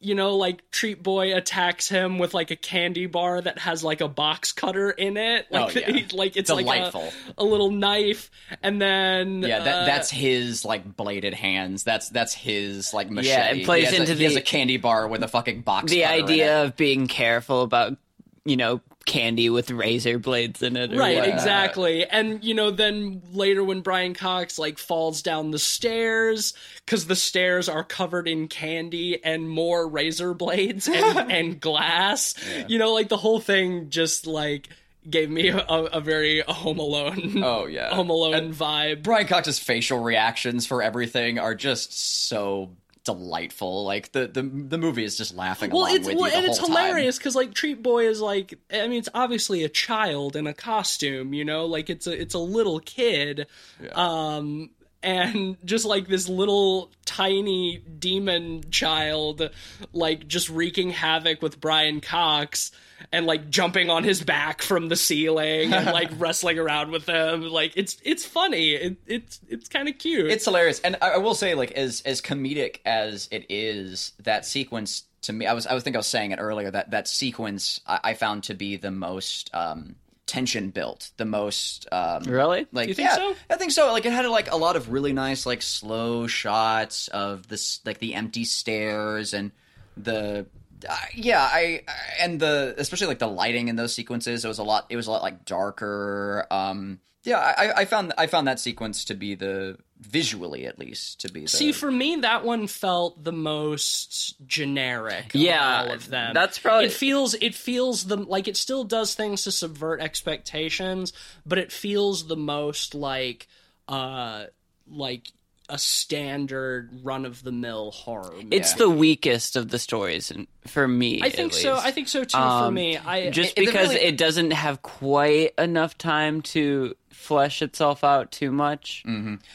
[0.00, 4.00] you know, like Treat Boy attacks him with like a candy bar that has like
[4.02, 5.46] a box cutter in it.
[5.50, 5.90] Like, Oh, yeah.
[5.92, 7.02] he- like it's Delightful.
[7.04, 8.30] like a, a little knife,
[8.62, 11.84] and then Yeah, that, uh, that's his like bladed hands.
[11.84, 13.28] That's that's his like machete.
[13.34, 15.90] Yeah, it plays he into a, he has a candy bar with a fucking box.
[15.90, 16.24] the cutter in it.
[16.24, 17.96] idea of being careful about
[18.44, 21.34] you know candy with razor blades in it right whatnot.
[21.34, 22.06] exactly.
[22.06, 27.16] And you know then later when brian cox like falls down the stairs because the
[27.16, 32.34] stairs are covered in candy and more razor blades and, and glass.
[32.68, 34.68] You know like the whole thing just like
[35.08, 39.02] gave me a, a very home alone Oh yeah, home alone vibe.
[39.02, 42.70] Brian Cox's facial reactions for everything are just so
[43.04, 43.84] delightful.
[43.84, 47.36] Like the the, the movie is just laughing well it's well, and it's hilarious because
[47.36, 51.44] like treat boy is like i mean it's obviously a child in a costume you
[51.44, 51.66] know?
[51.66, 53.46] Like it's a it's a little kid
[53.92, 54.70] um
[55.04, 59.50] and just like this little tiny demon child
[59.92, 62.72] like just wreaking havoc with brian cox
[63.12, 67.42] and like jumping on his back from the ceiling and like wrestling around with him.
[67.42, 68.72] Like it's it's funny.
[68.72, 70.30] It, it's it's kind of cute.
[70.30, 74.46] It's hilarious, and I, I will say, like as as comedic as it is, that
[74.46, 77.08] sequence to me, I was I was think I was saying it earlier that that
[77.08, 79.96] sequence I, I found to be the most um,
[80.26, 83.34] tension built, the most um, really like You think yeah, so?
[83.50, 83.92] I think so.
[83.92, 87.98] Like it had like a lot of really nice like slow shots of this like
[87.98, 89.52] the empty stairs and
[89.96, 90.46] the
[90.88, 91.82] uh, yeah I
[92.20, 94.44] and the especially like the lighting in those sequences.
[94.44, 94.86] It was a lot.
[94.88, 96.46] It was a lot like darker.
[96.50, 101.20] Um, yeah, I, I found I found that sequence to be the visually at least
[101.20, 105.34] to be the See, for me, that one felt the most generic.
[105.34, 106.34] Of Yeah, all of them.
[106.34, 107.34] that's probably- it feels.
[107.34, 111.12] It feels the like it still does things to subvert expectations,
[111.46, 113.46] but it feels the most like,
[113.88, 114.46] uh,
[114.86, 115.32] like
[115.68, 118.32] a standard run of the mill horror.
[118.34, 118.48] movie.
[118.56, 121.72] it's the weakest of the stories and for me I think at so.
[121.74, 121.86] least.
[121.86, 122.36] I think so too.
[122.36, 126.42] for Um, me, I just it- it because really- it doesn't have quite enough time
[126.42, 129.04] to flesh itself out too much.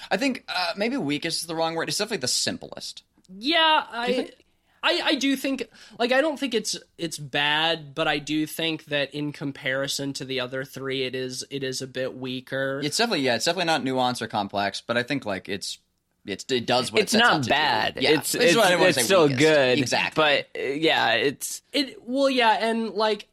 [0.10, 1.90] I think uh, maybe weakest is the wrong word.
[1.90, 3.04] It's definitely the simplest.
[3.38, 4.32] Yeah, I,
[4.82, 5.68] I I do think
[6.00, 10.26] like I don't think it's it's bad, but I do think that in comparison to
[10.26, 12.82] the other three, it is it is a bit weaker.
[12.84, 13.36] It's definitely yeah.
[13.36, 15.78] It's definitely not nuanced or complex, but I think like it's
[16.26, 17.96] it's it does what It's it sets out not to bad.
[17.96, 18.02] Do.
[18.02, 19.40] Yeah, It's That's it's, what it's still weakest.
[19.40, 19.80] good.
[19.80, 20.46] Exactly.
[20.54, 23.28] But yeah, it's It well, yeah, and like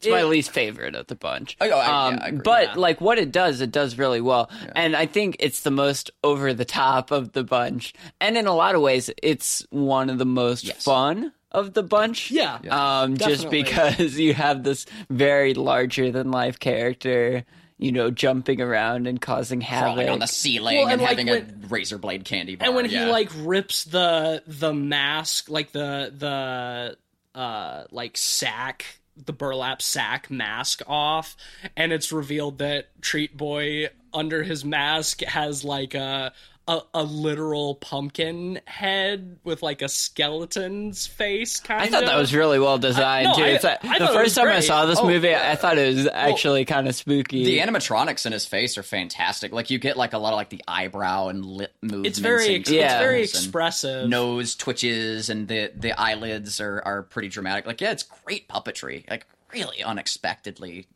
[0.00, 1.56] it's my least favorite of the bunch.
[1.60, 2.74] Oh, I- yeah, um, I agree, but yeah.
[2.74, 6.52] like what it does, it does really well, and I think it's the most over
[6.52, 7.94] the top of the bunch.
[8.20, 10.82] And in a lot of ways, it's one of the most Yes.
[10.82, 12.32] fun of the bunch.
[12.32, 12.54] Yeah.
[12.70, 13.62] um, just Definitely.
[13.62, 17.44] because you have this very larger than life character,
[17.78, 21.10] you know, jumping around and causing havoc crawling on the ceiling Well, and, and, like,
[21.10, 22.66] having when- a razor blade candy bar.
[22.68, 23.06] and when yeah.
[23.06, 30.30] he like rips the the mask, like the the uh like sack the burlap sack
[30.30, 31.36] mask off
[31.76, 36.32] and it's revealed that treat boy under his mask has like a
[36.68, 42.04] a, a literal pumpkin head with like a skeleton's face kind of I of thought
[42.12, 43.42] that was really well designed no, too.
[43.42, 45.76] I- It's like- I the thought first time I saw this Oh, movie, I thought
[45.78, 47.44] it was actually kind of spooky.
[47.44, 49.52] The animatronics in his face are fantastic.
[49.52, 52.08] Like you get like a lot of like the eyebrow and lip movements.
[52.10, 53.00] it's very and it's Yeah.
[53.00, 57.66] very expressive Nose twitches and the the eyelids are are pretty dramatic.
[57.66, 59.08] Like yeah, it's great puppetry.
[59.10, 60.86] Like really unexpectedly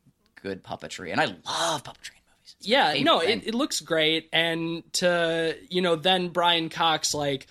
[0.41, 2.11] good puppetry, and I love puppetry
[2.93, 3.01] in movies.
[3.01, 7.13] It's my yeah no it, it looks great and to you know then brian cox
[7.13, 7.47] like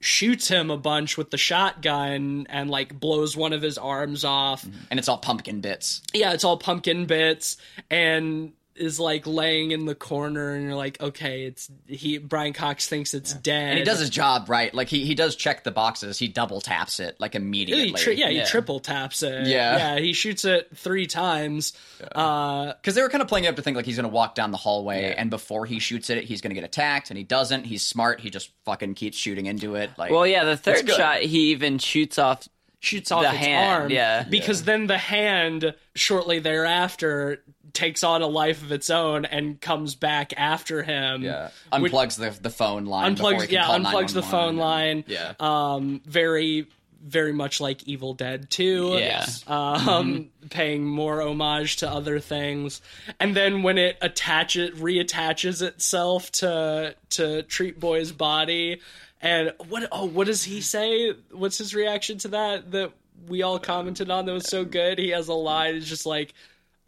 [0.00, 4.64] shoots him a bunch with the shotgun and like blows one of his arms off
[4.64, 4.78] mm-hmm.
[4.90, 6.02] and it's all pumpkin bits.
[6.14, 7.56] yeah it's all pumpkin bits
[7.90, 12.88] and is like laying in the corner and you're like okay it's he brian cox
[12.88, 14.72] thinks it's dead And he does his job right.
[14.72, 16.18] Like he he does check the boxes.
[16.18, 17.92] He double taps it like He immediately.
[17.92, 19.46] tri- yeah, he triple taps it.
[19.46, 19.76] Yeah.
[19.94, 21.72] yeah, he shoots it three times.
[22.12, 24.14] Uh, Because they were kind of playing it up to think like he's going to
[24.14, 27.18] walk down the hallway, and before he shoots it, he's going to get attacked, and
[27.18, 27.64] he doesn't.
[27.64, 28.20] He's smart.
[28.20, 29.90] He just fucking keeps shooting into it.
[29.98, 32.48] Like, well, yeah, the third shot he even shoots off.
[32.80, 33.90] shoots off The its hand, arm.
[33.90, 34.22] yeah.
[34.24, 37.42] Because then the hand, shortly thereafter,
[37.78, 41.22] takes on a life of its own and comes back after him.
[41.22, 43.14] yeah, Which- unplugs the the phone line.
[43.16, 44.30] unplugs yeah unplugs the 911.
[44.30, 45.34] phone line Yeah.
[45.40, 46.66] um very
[47.00, 49.24] very much like evil dead 2 Yeah.
[49.46, 52.80] um paying more homage to other things
[53.20, 58.80] and then when it attaches reattaches itself to to treat boy's body
[59.22, 62.90] and what oh what does he say what's his reaction to that that
[63.28, 66.34] we all commented on that was so good he has a line it's just like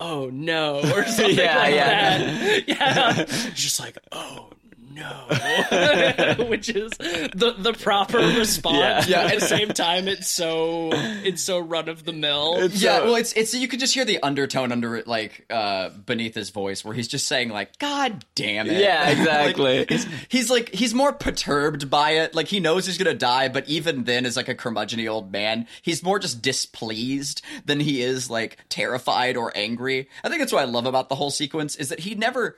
[0.00, 2.18] oh no or something Yeah, like yeah.
[2.18, 4.48] that yeah it's just like oh
[4.90, 5.24] no
[6.48, 9.22] which is the the proper response Yeah.
[9.24, 13.14] but at the same time it's so it's so run of the mill Yeah, well,
[13.14, 16.84] it's it's you could just hear the undertone under it, like uh, beneath his voice,
[16.84, 19.86] where he's just saying like, "God damn it!" Yeah, Like, exactly.
[19.88, 22.34] he's, he's like he's more perturbed by it.
[22.34, 25.66] Like he knows he's gonna die, but even then, as like a curmudgeony old man,
[25.82, 30.08] he's more just displeased than he is like terrified or angry.
[30.24, 32.56] I think that's what I love about the whole sequence is that he never.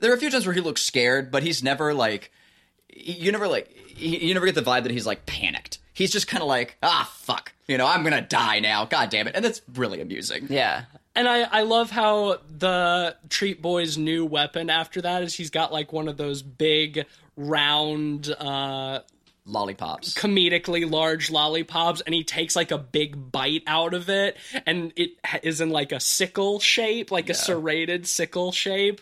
[0.00, 2.32] There are a few times where he looks scared, but he's never like
[2.88, 5.78] you never like you you never get the vibe that he's like panicked.
[5.92, 8.84] He's just kind of like, ah, fuck, you know, I'm gonna die now.
[8.86, 10.46] God damn it, and that's really amusing.
[10.48, 10.84] Yeah,
[11.14, 15.72] and I, I love how the treat boy's new weapon after that is he's got
[15.72, 19.00] like one of those big round uh
[19.50, 20.14] Lollipops.
[20.14, 24.36] comedically large lollipops and he takes like a big bite out of it
[24.66, 25.10] and it
[25.42, 29.00] is in like a sickle shape like a serrated sickle shape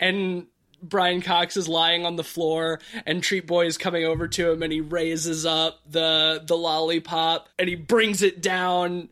[0.00, 0.46] and
[0.80, 4.62] Brian Cox is lying on the floor and Treat Boy is coming over to him
[4.62, 9.08] and he raises up the the lollipop and he brings it down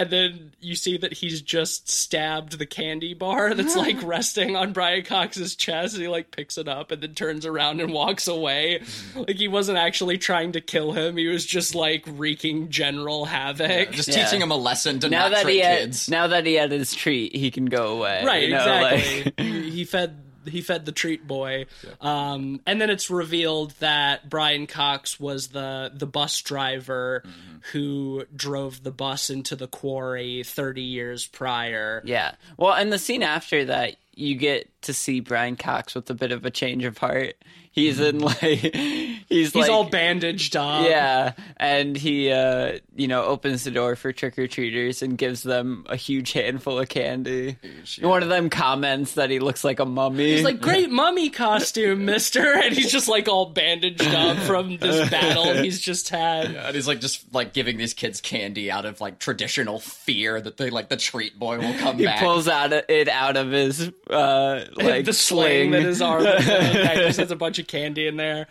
[0.00, 4.72] and then you see that he's just stabbed the candy bar that's like resting on
[4.72, 5.94] Brian Cox's chest.
[5.94, 8.82] And he like picks it up and then turns around and walks away.
[9.14, 11.16] Like he wasn't actually trying to kill him.
[11.16, 13.90] He was just like wreaking general havoc.
[13.90, 14.24] Just Yeah.
[14.24, 16.08] teaching him a lesson to now not that trick he had, kids.
[16.08, 18.22] now that he had his treat, he can go away.
[18.24, 19.22] right, you know, exactly.
[19.36, 20.16] like- he, he fed
[20.50, 21.66] he fed the treat boy.
[22.00, 27.56] Um, and then it's revealed that Brian Cox was the the bus driver Mm-hmm.
[27.72, 32.02] who drove the bus into the quarry 30 years prior.
[32.04, 32.32] Yeah.
[32.56, 36.32] Well, and the scene after that, you get to see Brian Cox with a bit
[36.32, 37.34] of a change of heart.
[37.72, 40.84] He's in like he's, He's like all bandaged up.
[40.88, 45.44] yeah, and he uh you know opens the door for trick or treaters and gives
[45.44, 47.56] them a huge handful of candy.
[48.00, 50.32] One of them comments that he looks like a mummy.
[50.32, 52.40] He's like, great mummy costume, mister.
[52.60, 56.46] And he's just like all bandaged up from this battle he's just had.
[56.54, 60.56] and he's like just like giving these kids candy out of like traditional fear that
[60.56, 62.18] they like the treat boy will come he back.
[62.18, 67.30] pulls out it out of his uh like the sling that arm that just has
[67.30, 68.46] a bunch of candy in there.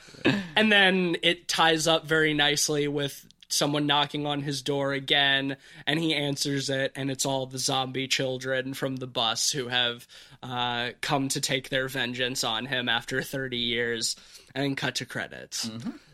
[0.55, 5.57] And then it ties up very nicely with someone knocking on his door again
[5.87, 10.07] and he answers it and it's all the zombie children from the bus who have
[10.43, 14.15] uh, come to take their vengeance on him after 30 years
[14.53, 15.69] and cut to credits.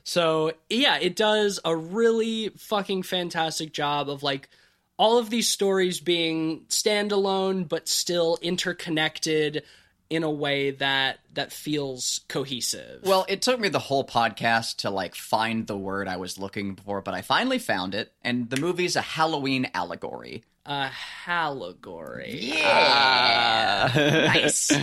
[0.06, 4.50] So yeah it does a really fucking fantastic job of like
[4.98, 9.64] all of these stories being standalone but still interconnected
[10.10, 13.02] in a way that that feels cohesive.
[13.04, 16.76] Well, it took me the whole podcast to like find the word I was looking
[16.76, 20.44] for, but I finally found it, and the movie's a Halloween allegory.
[20.66, 20.90] a
[21.28, 22.40] allegory.
[22.40, 23.92] Yeah,
[24.34, 24.72] nice.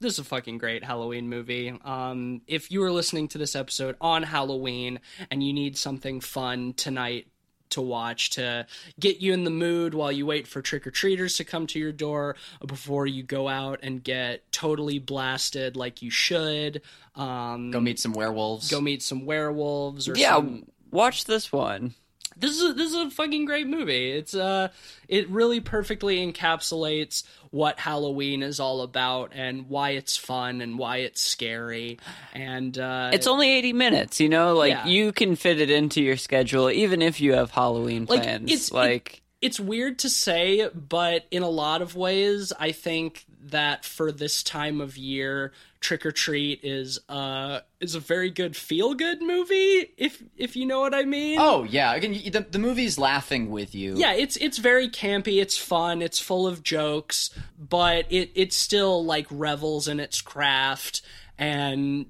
[0.00, 1.72] This is a fucking great Halloween movie.
[1.84, 4.98] Um, if you are listening to this episode on Halloween
[5.30, 7.28] and you need something fun tonight
[7.72, 8.66] to watch to
[8.98, 11.78] get you in the mood while you wait for trick or treaters to come to
[11.78, 16.80] your door before you go out and get totally blasted like you should.
[17.16, 18.70] Um, Go meet some werewolves.
[18.70, 21.94] go meet some werewolves or Yeah, some watch this one.
[22.36, 24.10] This is a, this is a fucking great movie.
[24.12, 24.68] It's uh
[25.08, 30.98] it really perfectly encapsulates what Halloween is all about and why it's fun and why
[30.98, 31.98] it's scary
[32.34, 34.54] and uh It's only 80 minutes, you know?
[34.54, 34.86] Like, Yeah.
[34.86, 38.50] you can fit it into your schedule, even if you have Halloween Like, plans.
[38.50, 43.26] it's- it- like, it's weird to say, but in a lot of ways, I think
[43.50, 48.56] that for this time of year, Trick or Treat is uh is a very good
[48.56, 49.90] feel good movie.
[49.96, 51.38] If if you know what I mean.
[51.40, 53.96] Oh yeah, again, the the movie's laughing with you.
[53.96, 55.40] yeah, it's it's very campy.
[55.40, 56.02] It's fun.
[56.02, 61.02] It's full of jokes, but it it still like revels in its craft
[61.38, 62.06] and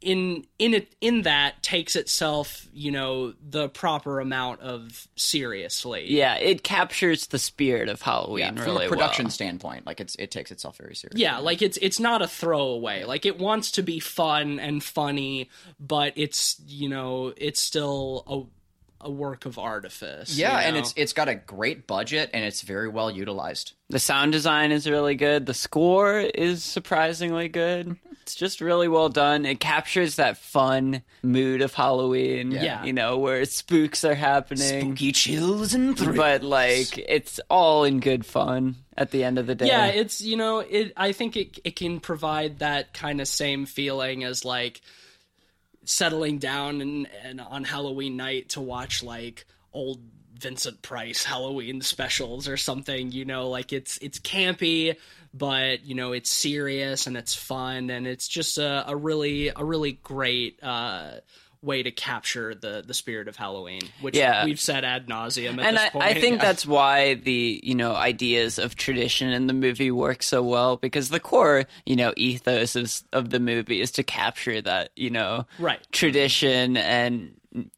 [0.00, 6.06] in in it in that takes itself you know the proper amount of seriously.
[6.12, 9.30] yeah, it captures the spirit of Yeah, Halloween from really a production well.
[9.30, 11.20] standpoint, like it's it takes itself very seriously.
[11.22, 13.04] Yeah, like it's it's not a throwaway.
[13.04, 18.59] Like it wants to be fun and funny, but it's you know it's still a
[19.00, 20.36] a work of artifice.
[20.36, 23.72] Yeah, you and it's it's got a great budget and it's very well utilized.
[23.88, 25.46] The sound design is really good.
[25.46, 27.96] The score is surprisingly good.
[28.22, 29.44] It's just really well done.
[29.44, 32.52] It captures that fun mood of Halloween.
[32.52, 32.84] Yeah.
[32.84, 34.82] You know, where spooks are happening.
[34.92, 36.16] Spooky chills and thrills.
[36.16, 39.66] But, like, it's all in good fun at the end of the day.
[39.66, 40.92] yeah, it's you know it.
[40.96, 44.80] I think it it can provide that kind of same feeling as like
[45.90, 50.00] settling down and, and on Halloween night to watch like old
[50.38, 53.12] Vincent Price Halloween specials or something.
[53.12, 54.96] You know, like it's it's campy,
[55.34, 59.64] but you know it's serious and it's fun and it's just a, a really a
[59.64, 60.62] really great.
[60.62, 61.12] uh
[61.62, 64.44] way to capture the the spirit of Halloween, which Yeah.
[64.44, 66.04] we've said ad nauseum at and this I, point.
[66.06, 70.42] I think that's why the you know ideas of tradition in the movie work so
[70.42, 74.90] well because the core you know ethos of, of the movie is to capture that
[74.96, 75.80] you know Right.
[75.92, 77.34] tradition and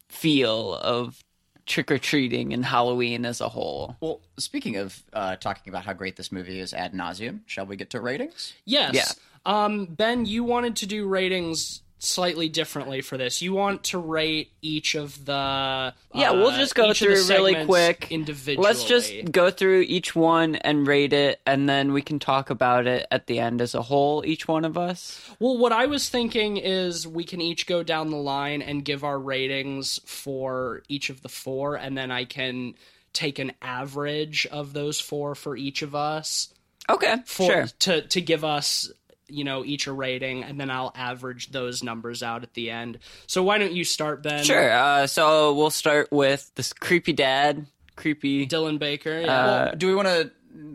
[0.09, 1.23] feel of
[1.65, 3.95] trick or treating and Halloween as a whole.
[4.01, 7.75] Well, speaking of uh, talking about how great this movie is ad nauseum, shall we
[7.77, 8.53] get to ratings?
[8.65, 8.93] Yes.
[8.95, 9.05] Yeah.
[9.45, 13.41] Um, ben, you wanted to do ratings slightly differently for this.
[13.41, 17.15] You want to rate each of the Yeah, we'll uh, just go each of the
[17.15, 18.07] through really quick.
[18.11, 18.65] individually.
[18.65, 22.87] Let's just go through each one and rate it, and then we can talk about
[22.87, 25.19] it at the end as a whole, each one of us.
[25.39, 29.03] Well, what I was thinking is we can each go down the line and give
[29.03, 32.75] our ratings for each of the four, and then I can
[33.13, 36.51] take an average of those four for each of us
[36.89, 37.67] Okay, for sure.
[37.79, 38.91] to to give us
[39.33, 42.99] you know each a rating, and then I'll average those numbers out at the end.
[43.27, 44.43] So why don't you start, Ben?
[44.43, 44.71] Sure.
[44.71, 47.65] Uh, so we'll start with this creepy dad.
[47.95, 48.47] Creepy.
[48.47, 49.21] Dylan Baker.
[49.21, 49.31] Yeah.
[49.31, 50.31] Uh, do we want to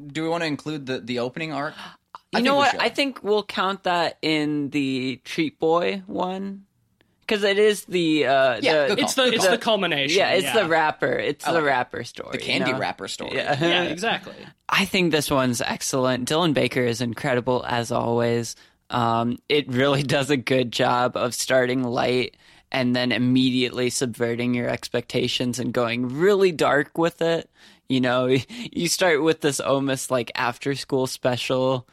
[0.09, 1.75] do we want to include the the opening arc?
[2.33, 2.81] You think know what?
[2.81, 6.65] I think we'll count that in the Treat Boy one
[7.29, 9.53] because it is the uh, Yeah, the, good it's the Good it's call.
[9.53, 10.19] the culmination.
[10.19, 11.13] yeah, it's the rapper.
[11.13, 11.67] It's the like it.
[11.67, 12.31] rapper story.
[12.33, 12.79] the you candy know?
[12.79, 13.37] wrapper story.
[13.37, 13.59] Yeah.
[13.61, 14.35] Yeah, exactly.
[14.69, 16.29] I think this one's excellent.
[16.29, 18.57] Dylan Baker is incredible as always.
[18.91, 22.37] Um, it really does a good job of starting light
[22.73, 27.51] and then immediately subverting your expectations and going really dark with it.
[27.89, 28.27] You know,
[28.73, 31.87] you start with this almost like after school special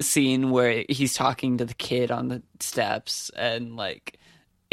[0.00, 4.18] scene where he's talking to the kid on the steps and like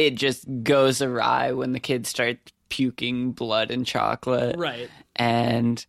[0.06, 4.58] it just goes awry when the kid starts puking blood and chocolate.
[4.58, 4.90] Right.
[5.16, 5.86] and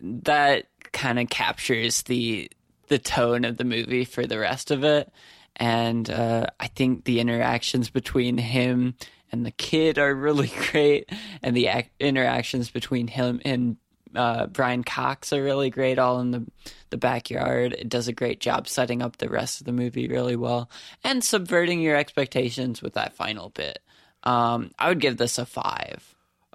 [0.00, 2.50] that kind of captures the
[2.88, 5.12] the tone of the movie for the rest of it.
[5.56, 8.94] And uh, i think the interactions between him
[9.32, 11.10] and the kid are really great.
[11.42, 13.76] And the ac- interactions between him and
[14.14, 16.44] uh, brian cox are really great all in the
[16.90, 20.36] the backyard it does a great job setting up the rest of the movie really
[20.36, 20.70] well
[21.04, 23.80] and subverting your expectations with that final bit
[24.24, 26.14] um, i would give this a five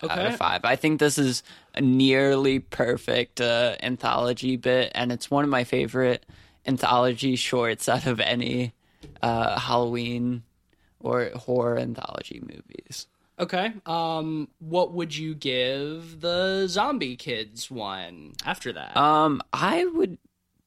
[0.10, 0.66] out of five.
[0.66, 1.43] I think this is
[1.74, 6.26] a nearly perfect uh, anthology bit, and it's one of my favorite
[6.66, 8.74] anthology shorts out of any
[9.22, 10.43] uh, Halloween
[10.99, 13.08] or horror anthology movies.
[13.39, 13.73] Okay.
[13.86, 18.95] Um, what would you give the Zombie Kids one after that?
[18.95, 20.17] Um, I would.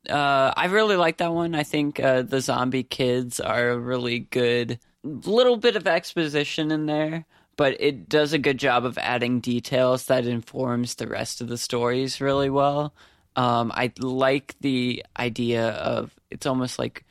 [0.08, 1.54] Uh, I really like that one.
[1.54, 6.86] I think uh, the zombie kids are a really good little bit of exposition in
[6.86, 7.24] there,
[7.56, 11.58] but it does a good job of adding details that informs the rest of the
[11.58, 12.94] stories really well.
[13.34, 17.04] Um, I like the idea of it's almost like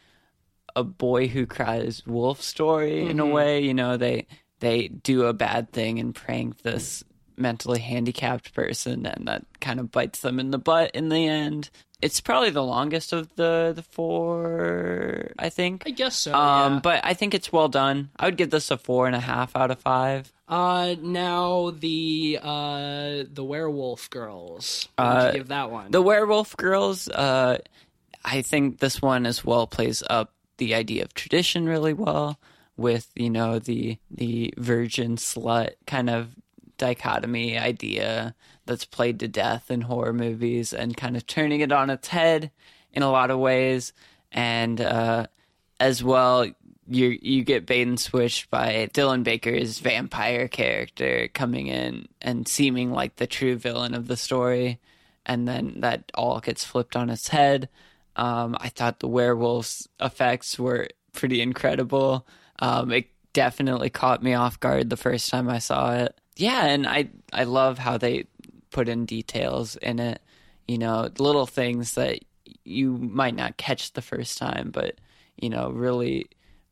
[0.75, 3.61] a boy who cries wolf story in a way.
[3.61, 4.27] You know, they
[4.65, 7.03] they do a bad thing and prank this
[7.37, 11.69] mentally handicapped person, and that kind of bites them in the butt in the end.
[12.01, 15.83] It's probably the longest of the the four, I think.
[15.85, 16.33] I guess so.
[16.33, 16.79] Um, yeah.
[16.79, 18.09] but I think it's well done.
[18.17, 20.31] I would give this a four and a half out of five.
[20.47, 24.89] uh, now the uh the werewolf girls.
[24.97, 25.91] Uh, give that one?
[25.91, 27.59] The Werewolf Girls, uh,
[28.23, 32.39] I think this one as well plays up the idea of tradition really well
[32.77, 36.35] with, you know, the the virgin slut kind of
[36.77, 41.89] dichotomy idea that's played to death in horror movies and kind of turning it on
[41.89, 42.51] its head
[42.91, 43.93] in a lot of ways.
[44.31, 45.27] And uh,
[45.79, 46.45] as well,
[46.87, 52.91] you you get bait and switched by Dylan Baker's vampire character coming in and seeming
[52.91, 54.79] like the true villain of the story,
[55.25, 57.69] and then that all gets flipped on its head.
[58.15, 62.27] Um, I thought the werewolves effects were pretty incredible.
[62.59, 66.17] Um, it definitely caught me off guard the first time I saw it.
[66.37, 68.25] Yeah, and I I love how they
[68.71, 70.21] put in details in it.
[70.67, 72.19] You know, little things that
[72.63, 74.95] you might not catch the first time, but
[75.37, 76.27] you know, really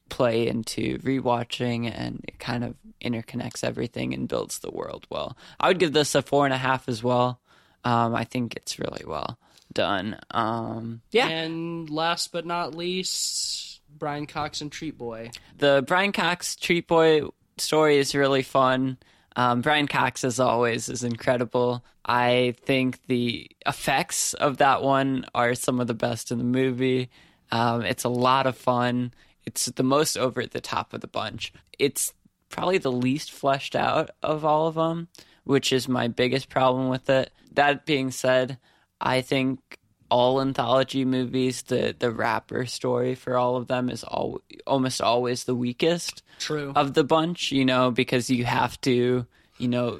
[0.10, 5.38] play into rewatching and it kind of interconnects everything and builds the world well.
[5.60, 7.40] I would give this a four and a half as well.
[7.84, 9.38] Um, I think it's really well
[9.74, 10.20] done.
[10.32, 15.32] Um, yeah, And last but not least, Brian Cox and Treat Boy.
[15.58, 17.24] the Brian Cox Treat Boy
[17.58, 18.98] story is really fun.
[19.36, 21.84] Um, Brian Cox, as always, is incredible.
[22.06, 27.10] I think the effects of that one are some of the best in the movie.
[27.52, 29.14] Um, it's a lot of fun.
[29.46, 31.54] It's the most over at the top of the bunch.
[31.80, 32.14] It's
[32.50, 35.08] probably the least fleshed out of all of them,
[35.44, 37.32] which is my biggest problem with it.
[37.54, 38.58] That being said,
[39.02, 39.80] I think
[40.14, 45.46] all anthology movies, the the rapper story for all of them is all almost always
[45.46, 46.72] the weakest True.
[46.76, 47.52] of the bunch.
[47.52, 49.26] You know, because you have to,
[49.58, 50.00] you know,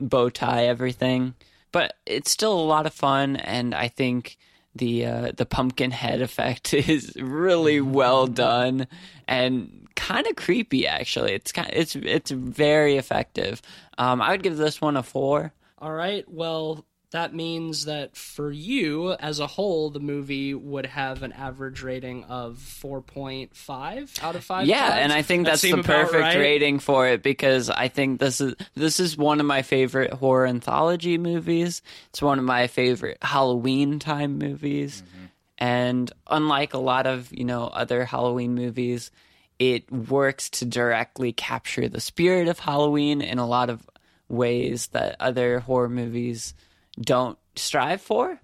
[0.00, 1.34] bow tie everything.
[1.70, 4.36] But it's still a lot of fun, and I think
[4.74, 8.88] the uh, the pumpkin head effect is really well done
[9.28, 10.88] and kind of creepy.
[10.88, 13.62] Actually, it's kind it's it's very effective.
[13.96, 15.52] Um, I would give this one a four.
[15.78, 16.24] All right.
[16.28, 21.82] Well, that means that for you as a whole, the movie would have an average
[21.82, 24.66] rating of 4.5 out of 5.
[24.66, 24.94] Yeah, cards?
[25.02, 26.36] and I think that's seem the perfect right?
[26.36, 30.46] rating for it because I think this is this is one of my favorite horror
[30.46, 31.80] anthology movies.
[32.08, 35.02] It's one of my favorite Halloween time movies.
[35.02, 35.24] Mm-hmm.
[35.58, 39.10] And unlike a lot of, you know, other Halloween movies,
[39.58, 43.88] it works to directly capture the spirit of Halloween in a lot of
[44.28, 46.52] ways that other horror movies
[47.00, 48.40] don't strive for.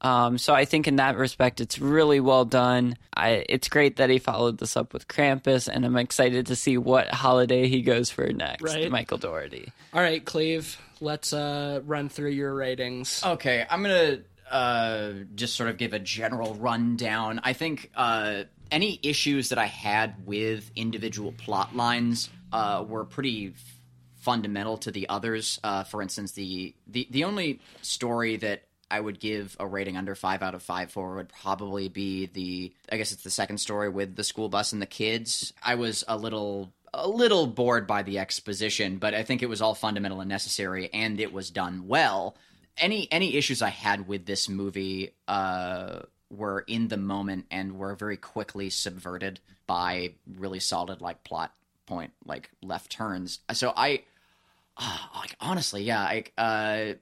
[0.00, 2.96] Um, so I think in that respect, it's really well done.
[3.14, 6.76] I, it's great that he followed this up with Krampus, and I'm excited to see
[6.76, 8.62] what holiday he goes for next.
[8.62, 8.90] Right.
[8.90, 9.72] Michael Dougherty.
[9.94, 13.22] All right, Cleve, let's uh, run through your ratings.
[13.24, 14.18] Okay, I'm gonna
[14.50, 17.40] uh, just sort of give a general rundown.
[17.44, 18.42] I think uh,
[18.72, 23.71] any issues that I had with individual plot lines uh, were pretty f-
[24.22, 25.60] fundamental to the others.
[25.62, 30.14] Uh, for instance, the, the the only story that I would give a rating under
[30.14, 33.88] five out of five for would probably be the I guess it's the second story
[33.88, 35.52] with the school bus and the kids.
[35.62, 39.62] I was a little a little bored by the exposition, but I think it was
[39.62, 42.36] all fundamental and necessary, and it was done well.
[42.76, 46.00] Any any issues I had with this movie uh,
[46.30, 51.52] were in the moment and were very quickly subverted by really solid like plot
[51.86, 53.40] point like left turns.
[53.52, 54.02] So I
[54.76, 56.94] uh, like honestly, yeah, I uh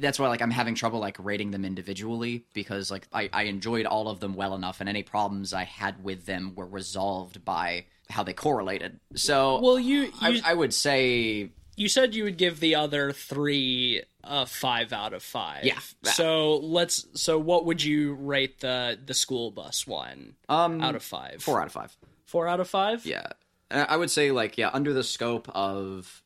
[0.00, 3.86] that's why like I'm having trouble like rating them individually because like I, I enjoyed
[3.86, 7.86] all of them well enough and any problems I had with them were resolved by
[8.10, 9.00] how they correlated.
[9.14, 13.12] So Well, you you, I, I would say you said you would give the other
[13.12, 15.64] three a five out of five.
[15.64, 15.78] Yeah.
[16.02, 17.06] So let's.
[17.14, 21.42] So what would you rate the the school bus one um out of five?
[21.42, 21.96] four out of five.
[22.26, 23.06] Four out of five.
[23.06, 23.28] Yeah,
[23.70, 26.22] I would say like yeah, under the scope of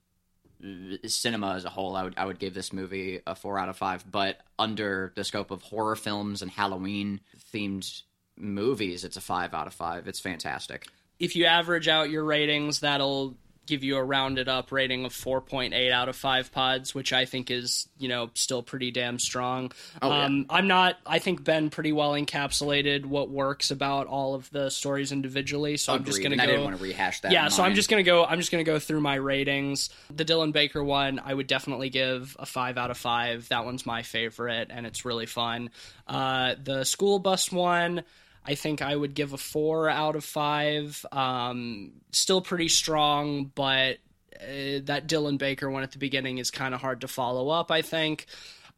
[1.06, 3.76] cinema as a whole, I would I would give this movie a four out of
[3.76, 4.10] five.
[4.10, 7.20] But under the scope of horror films and Halloween
[7.52, 8.02] themed
[8.36, 10.08] movies, it's a five out of five.
[10.08, 10.86] It's fantastic.
[11.18, 13.36] If you average out your ratings, that'll
[13.66, 17.50] give you a rounded up rating of 4.8 out of 5 pods which i think
[17.50, 19.70] is you know still pretty damn strong
[20.00, 20.24] Oh, yeah.
[20.24, 24.70] um, i'm not i think ben pretty well encapsulated what works about all of the
[24.70, 27.32] stories individually so i'm just gonna and I didn't want to rehash that.
[27.32, 30.52] yeah so i'm just gonna go i'm just gonna go through my ratings the dylan
[30.52, 34.68] baker one i would definitely give a five out of five that one's my favorite
[34.70, 35.70] and it's really fun
[36.08, 38.02] uh, the school bus one
[38.44, 43.98] i think i would give a four out of five um, still pretty strong but
[44.42, 47.70] uh, that Dylan Baker one at the beginning is kind of hard to follow up.
[47.70, 48.26] I think.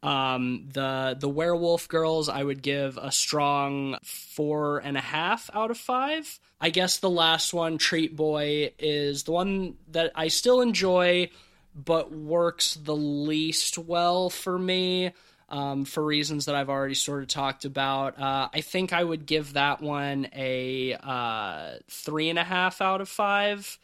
[0.03, 5.71] Um, the the Werewolf Girls, I would give a strong four and a half out
[5.71, 6.39] of five.
[6.61, 11.31] I guess the last one, Treat Boy, is the one that I still enjoy,
[11.75, 15.13] but works the least well for me.
[15.49, 19.27] Um, for reasons that I've already sort of talked about, uh, I think I would
[19.27, 23.79] give that one a uh, three and a half out of five,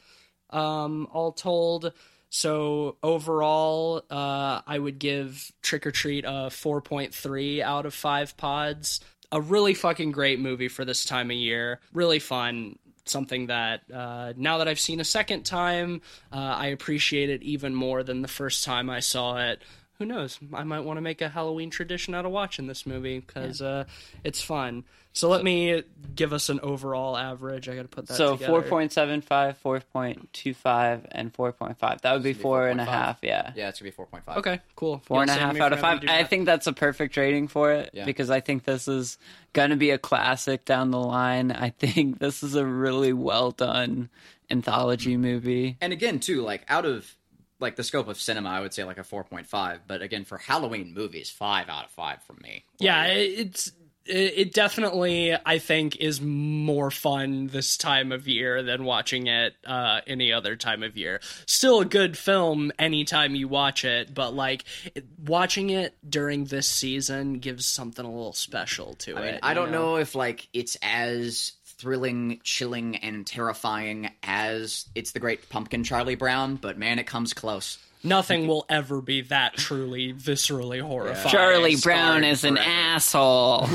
[0.50, 1.92] um, all told.
[2.30, 9.00] So overall, uh, I would give Trick or Treat a 4.3 out of 5 pods.
[9.32, 11.80] A really fucking great movie for this time of year.
[11.92, 12.78] Really fun.
[13.04, 17.74] Something that uh, now that I've seen a second time, uh, I appreciate it even
[17.74, 19.60] more than the first time I saw it.
[20.00, 20.40] Who knows?
[20.54, 23.84] I might want to make a Halloween tradition out of watching this movie because uh,
[24.24, 24.84] it's fun.
[25.12, 25.82] So let me
[26.14, 27.68] give us an overall average.
[27.68, 28.62] I got to put that So together.
[28.62, 32.00] 4.75, 4.25, and 4.5.
[32.00, 32.88] That would be be four and a 4.5.
[32.88, 33.18] half.
[33.22, 33.52] Yeah.
[33.54, 34.38] Yeah, it's gonna be four point five.
[34.38, 35.02] Okay, cool.
[35.04, 36.00] Four and a Yeah, half save me out of five.
[36.08, 38.04] I think that's a perfect rating for it Yeah.
[38.06, 39.18] because I think this is
[39.52, 41.52] going to be a classic down the line.
[41.52, 44.08] I think this is a really well done
[44.50, 45.76] anthology movie.
[45.80, 47.14] And again, too, like out of
[47.60, 49.80] like the scope of cinema, I would say like a four point five.
[49.86, 52.64] But again, for Halloween movies, five out of five from me.
[52.78, 53.72] Yeah, it's
[54.06, 59.54] it it definitely I think is more fun this time of year than watching it
[59.66, 61.20] uh, any other time of year.
[61.46, 64.64] Still a good film anytime you watch it, but like
[64.94, 69.32] it, watching it during this season gives something a little special to I it.
[69.32, 75.20] mean, I don't know if like it's as thrilling, chilling, and terrifying as it's the
[75.20, 77.78] Great Pumpkin Charlie Brown, but man, it comes close.
[78.02, 81.28] Nothing will ever be that truly viscerally horrifying.
[81.28, 83.68] Charlie Brown is an asshole.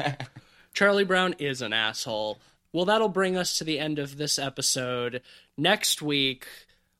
[0.74, 2.38] Charlie Brown is an asshole.
[2.72, 5.22] Well, that'll bring us to the end of this episode.
[5.56, 6.46] Next week,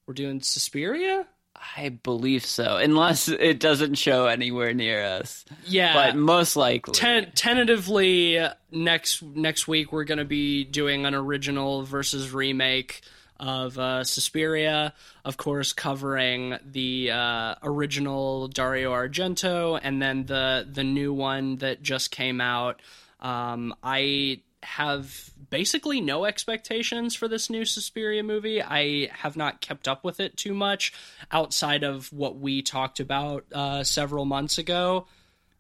[0.07, 1.27] we're doing Suspiria.
[1.77, 5.45] I believe so, unless it doesn't show anywhere near us.
[5.67, 6.95] Yeah, But most likely.
[6.95, 13.03] Ten- tentatively next next week we're going to be doing an original versus remake
[13.39, 14.95] of uh, Suspiria,
[15.25, 21.83] of course, covering the uh, original Dario Argento and then the the new one that
[21.83, 22.81] just came out.
[23.21, 28.63] Um, I have basically no expectations for this new Suspiria movie.
[28.63, 30.95] I have not kept up with it too much
[31.31, 35.07] outside of what we talked about uh, several months ago.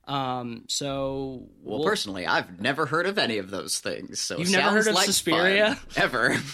[0.08, 4.18] Um, so Well, we'll- personally, I've never heard of any of those things.
[4.18, 5.74] So You've never heard of like Suspiria?
[5.76, 6.02] fun.
[6.04, 6.36] ever?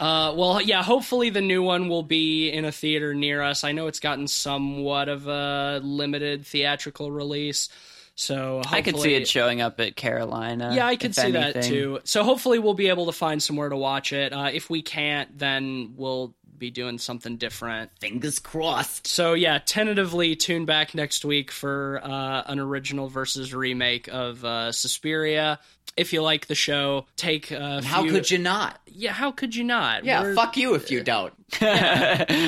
[0.00, 0.82] Uh, well, yeah.
[0.82, 3.62] Hopefully, the new one will be in a theater near us.
[3.62, 7.68] I know it's gotten somewhat of a limited theatrical release,
[8.14, 10.72] so hopefully, I could see it showing up at Carolina.
[10.74, 12.00] Yeah, I could see that too.
[12.04, 14.32] So hopefully, we'll be able to find somewhere to watch it.
[14.32, 17.90] Uh, if we can't, then we'll be doing something different.
[18.00, 19.06] Fingers crossed.
[19.06, 24.72] So yeah, tentatively tune back next week for uh, an original versus remake of uh,
[24.72, 25.58] Suspiria.
[25.94, 28.80] If you like the show, take a How few- could you not?
[28.86, 30.04] Yeah, how could you not?
[30.06, 31.34] Yeah, We're- fuck you if you don't.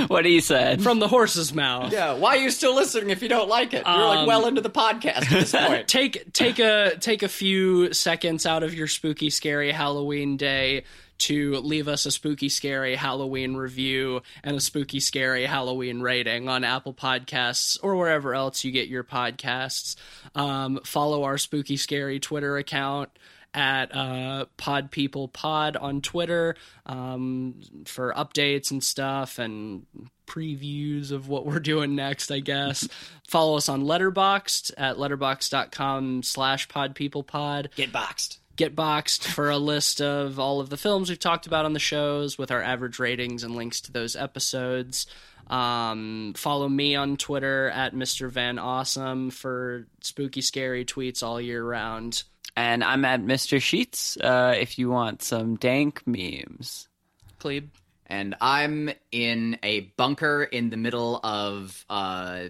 [0.08, 0.82] what he said.
[0.82, 1.92] from the horse's mouth.
[1.92, 3.82] Yeah, why are you still listening if you don't like it?
[3.84, 5.88] You're Um, like well into the podcast at this point.
[5.94, 10.84] Take take a take a few seconds out of your spooky scary Halloween day
[11.18, 16.64] to leave us a spooky scary Halloween review and a spooky scary Halloween rating on
[16.64, 19.96] Apple Podcasts or wherever else you get your podcasts.
[20.34, 23.10] Um, follow our spooky scary Twitter account
[23.54, 29.86] at uh, Pod People Pod on Twitter um, for updates and stuff and
[30.26, 32.88] previews of what we're doing next, I guess.
[33.28, 37.74] Follow us on Letterboxd at letterboxd.com slash podpeoplepod.
[37.74, 38.40] Get boxed.
[38.56, 41.80] Get boxed for a list of all of the films we've talked about on the
[41.80, 45.06] shows with our average ratings and links to those episodes.
[45.48, 48.30] Um, follow me on Twitter at Mr.
[48.30, 52.22] Van Awesome for spooky, scary tweets all year round.
[52.56, 53.60] and I'm at Mr.
[53.60, 56.88] Sheets uh, if you want some dank memes.
[57.40, 57.70] Glebe.
[58.06, 62.44] and I'm in a bunker in the middle of uh,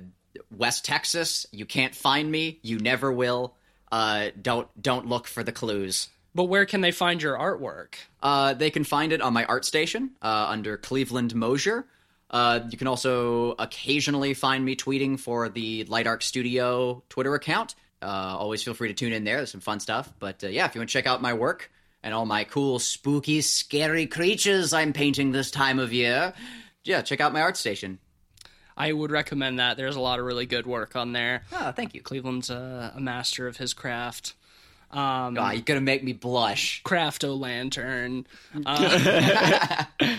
[0.54, 1.46] West Texas.
[1.50, 2.58] You can't find me.
[2.62, 3.56] You never will.
[3.94, 6.08] Uh, don't don't look for the clues.
[6.34, 7.94] But where can they find your artwork?
[8.20, 11.86] Uh, they can find it on my ArtStation uh, under Cleveland Mosier.
[12.28, 17.76] Uh, you can also occasionally find me tweeting for the Light Arc Studio Twitter account.
[18.02, 19.36] Uh, always feel free to tune in there.
[19.36, 20.12] There's some fun stuff.
[20.18, 21.70] But uh, yeah, if you want to check out my work
[22.02, 26.34] and all my cool, spooky, scary creatures I'm painting this time of year,
[26.82, 27.98] yeah, check out my ArtStation.
[28.76, 29.76] I would recommend that.
[29.76, 31.42] There's a lot of really good work on there.
[31.52, 32.00] Ah, thank you.
[32.02, 34.34] Cleveland's a, a master of his craft.
[34.90, 36.82] Um, Ah, you're gonna make me blush.
[36.84, 38.26] Crafto Lantern.
[38.54, 40.18] Um, um,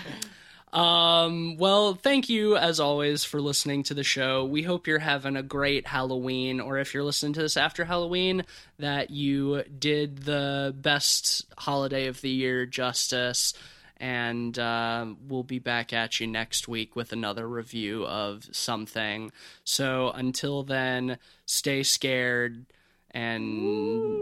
[0.72, 4.44] Um, well, thank you as always for listening to the show.
[4.44, 8.44] We hope you're having a great Halloween, or if you're listening to this after Halloween,
[8.78, 13.54] that you did the best holiday of the year justice.
[13.98, 19.32] And uh, we'll be back at you next week with another review of something.
[19.64, 22.66] So until then, stay scared
[23.10, 24.20] and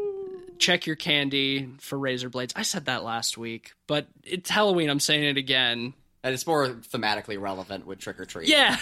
[0.59, 2.53] check your candy for razor blades.
[2.57, 4.91] I said that last week, but it's Halloween.
[4.91, 5.95] I'm saying it again.
[6.23, 8.49] And it's more thematically relevant with trick or treat.
[8.49, 8.79] Yeah.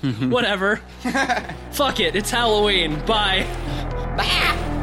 [0.20, 0.76] Whatever.
[1.72, 2.14] Fuck it.
[2.14, 3.04] It's Halloween.
[3.04, 3.46] Bye.
[4.16, 4.77] Bah!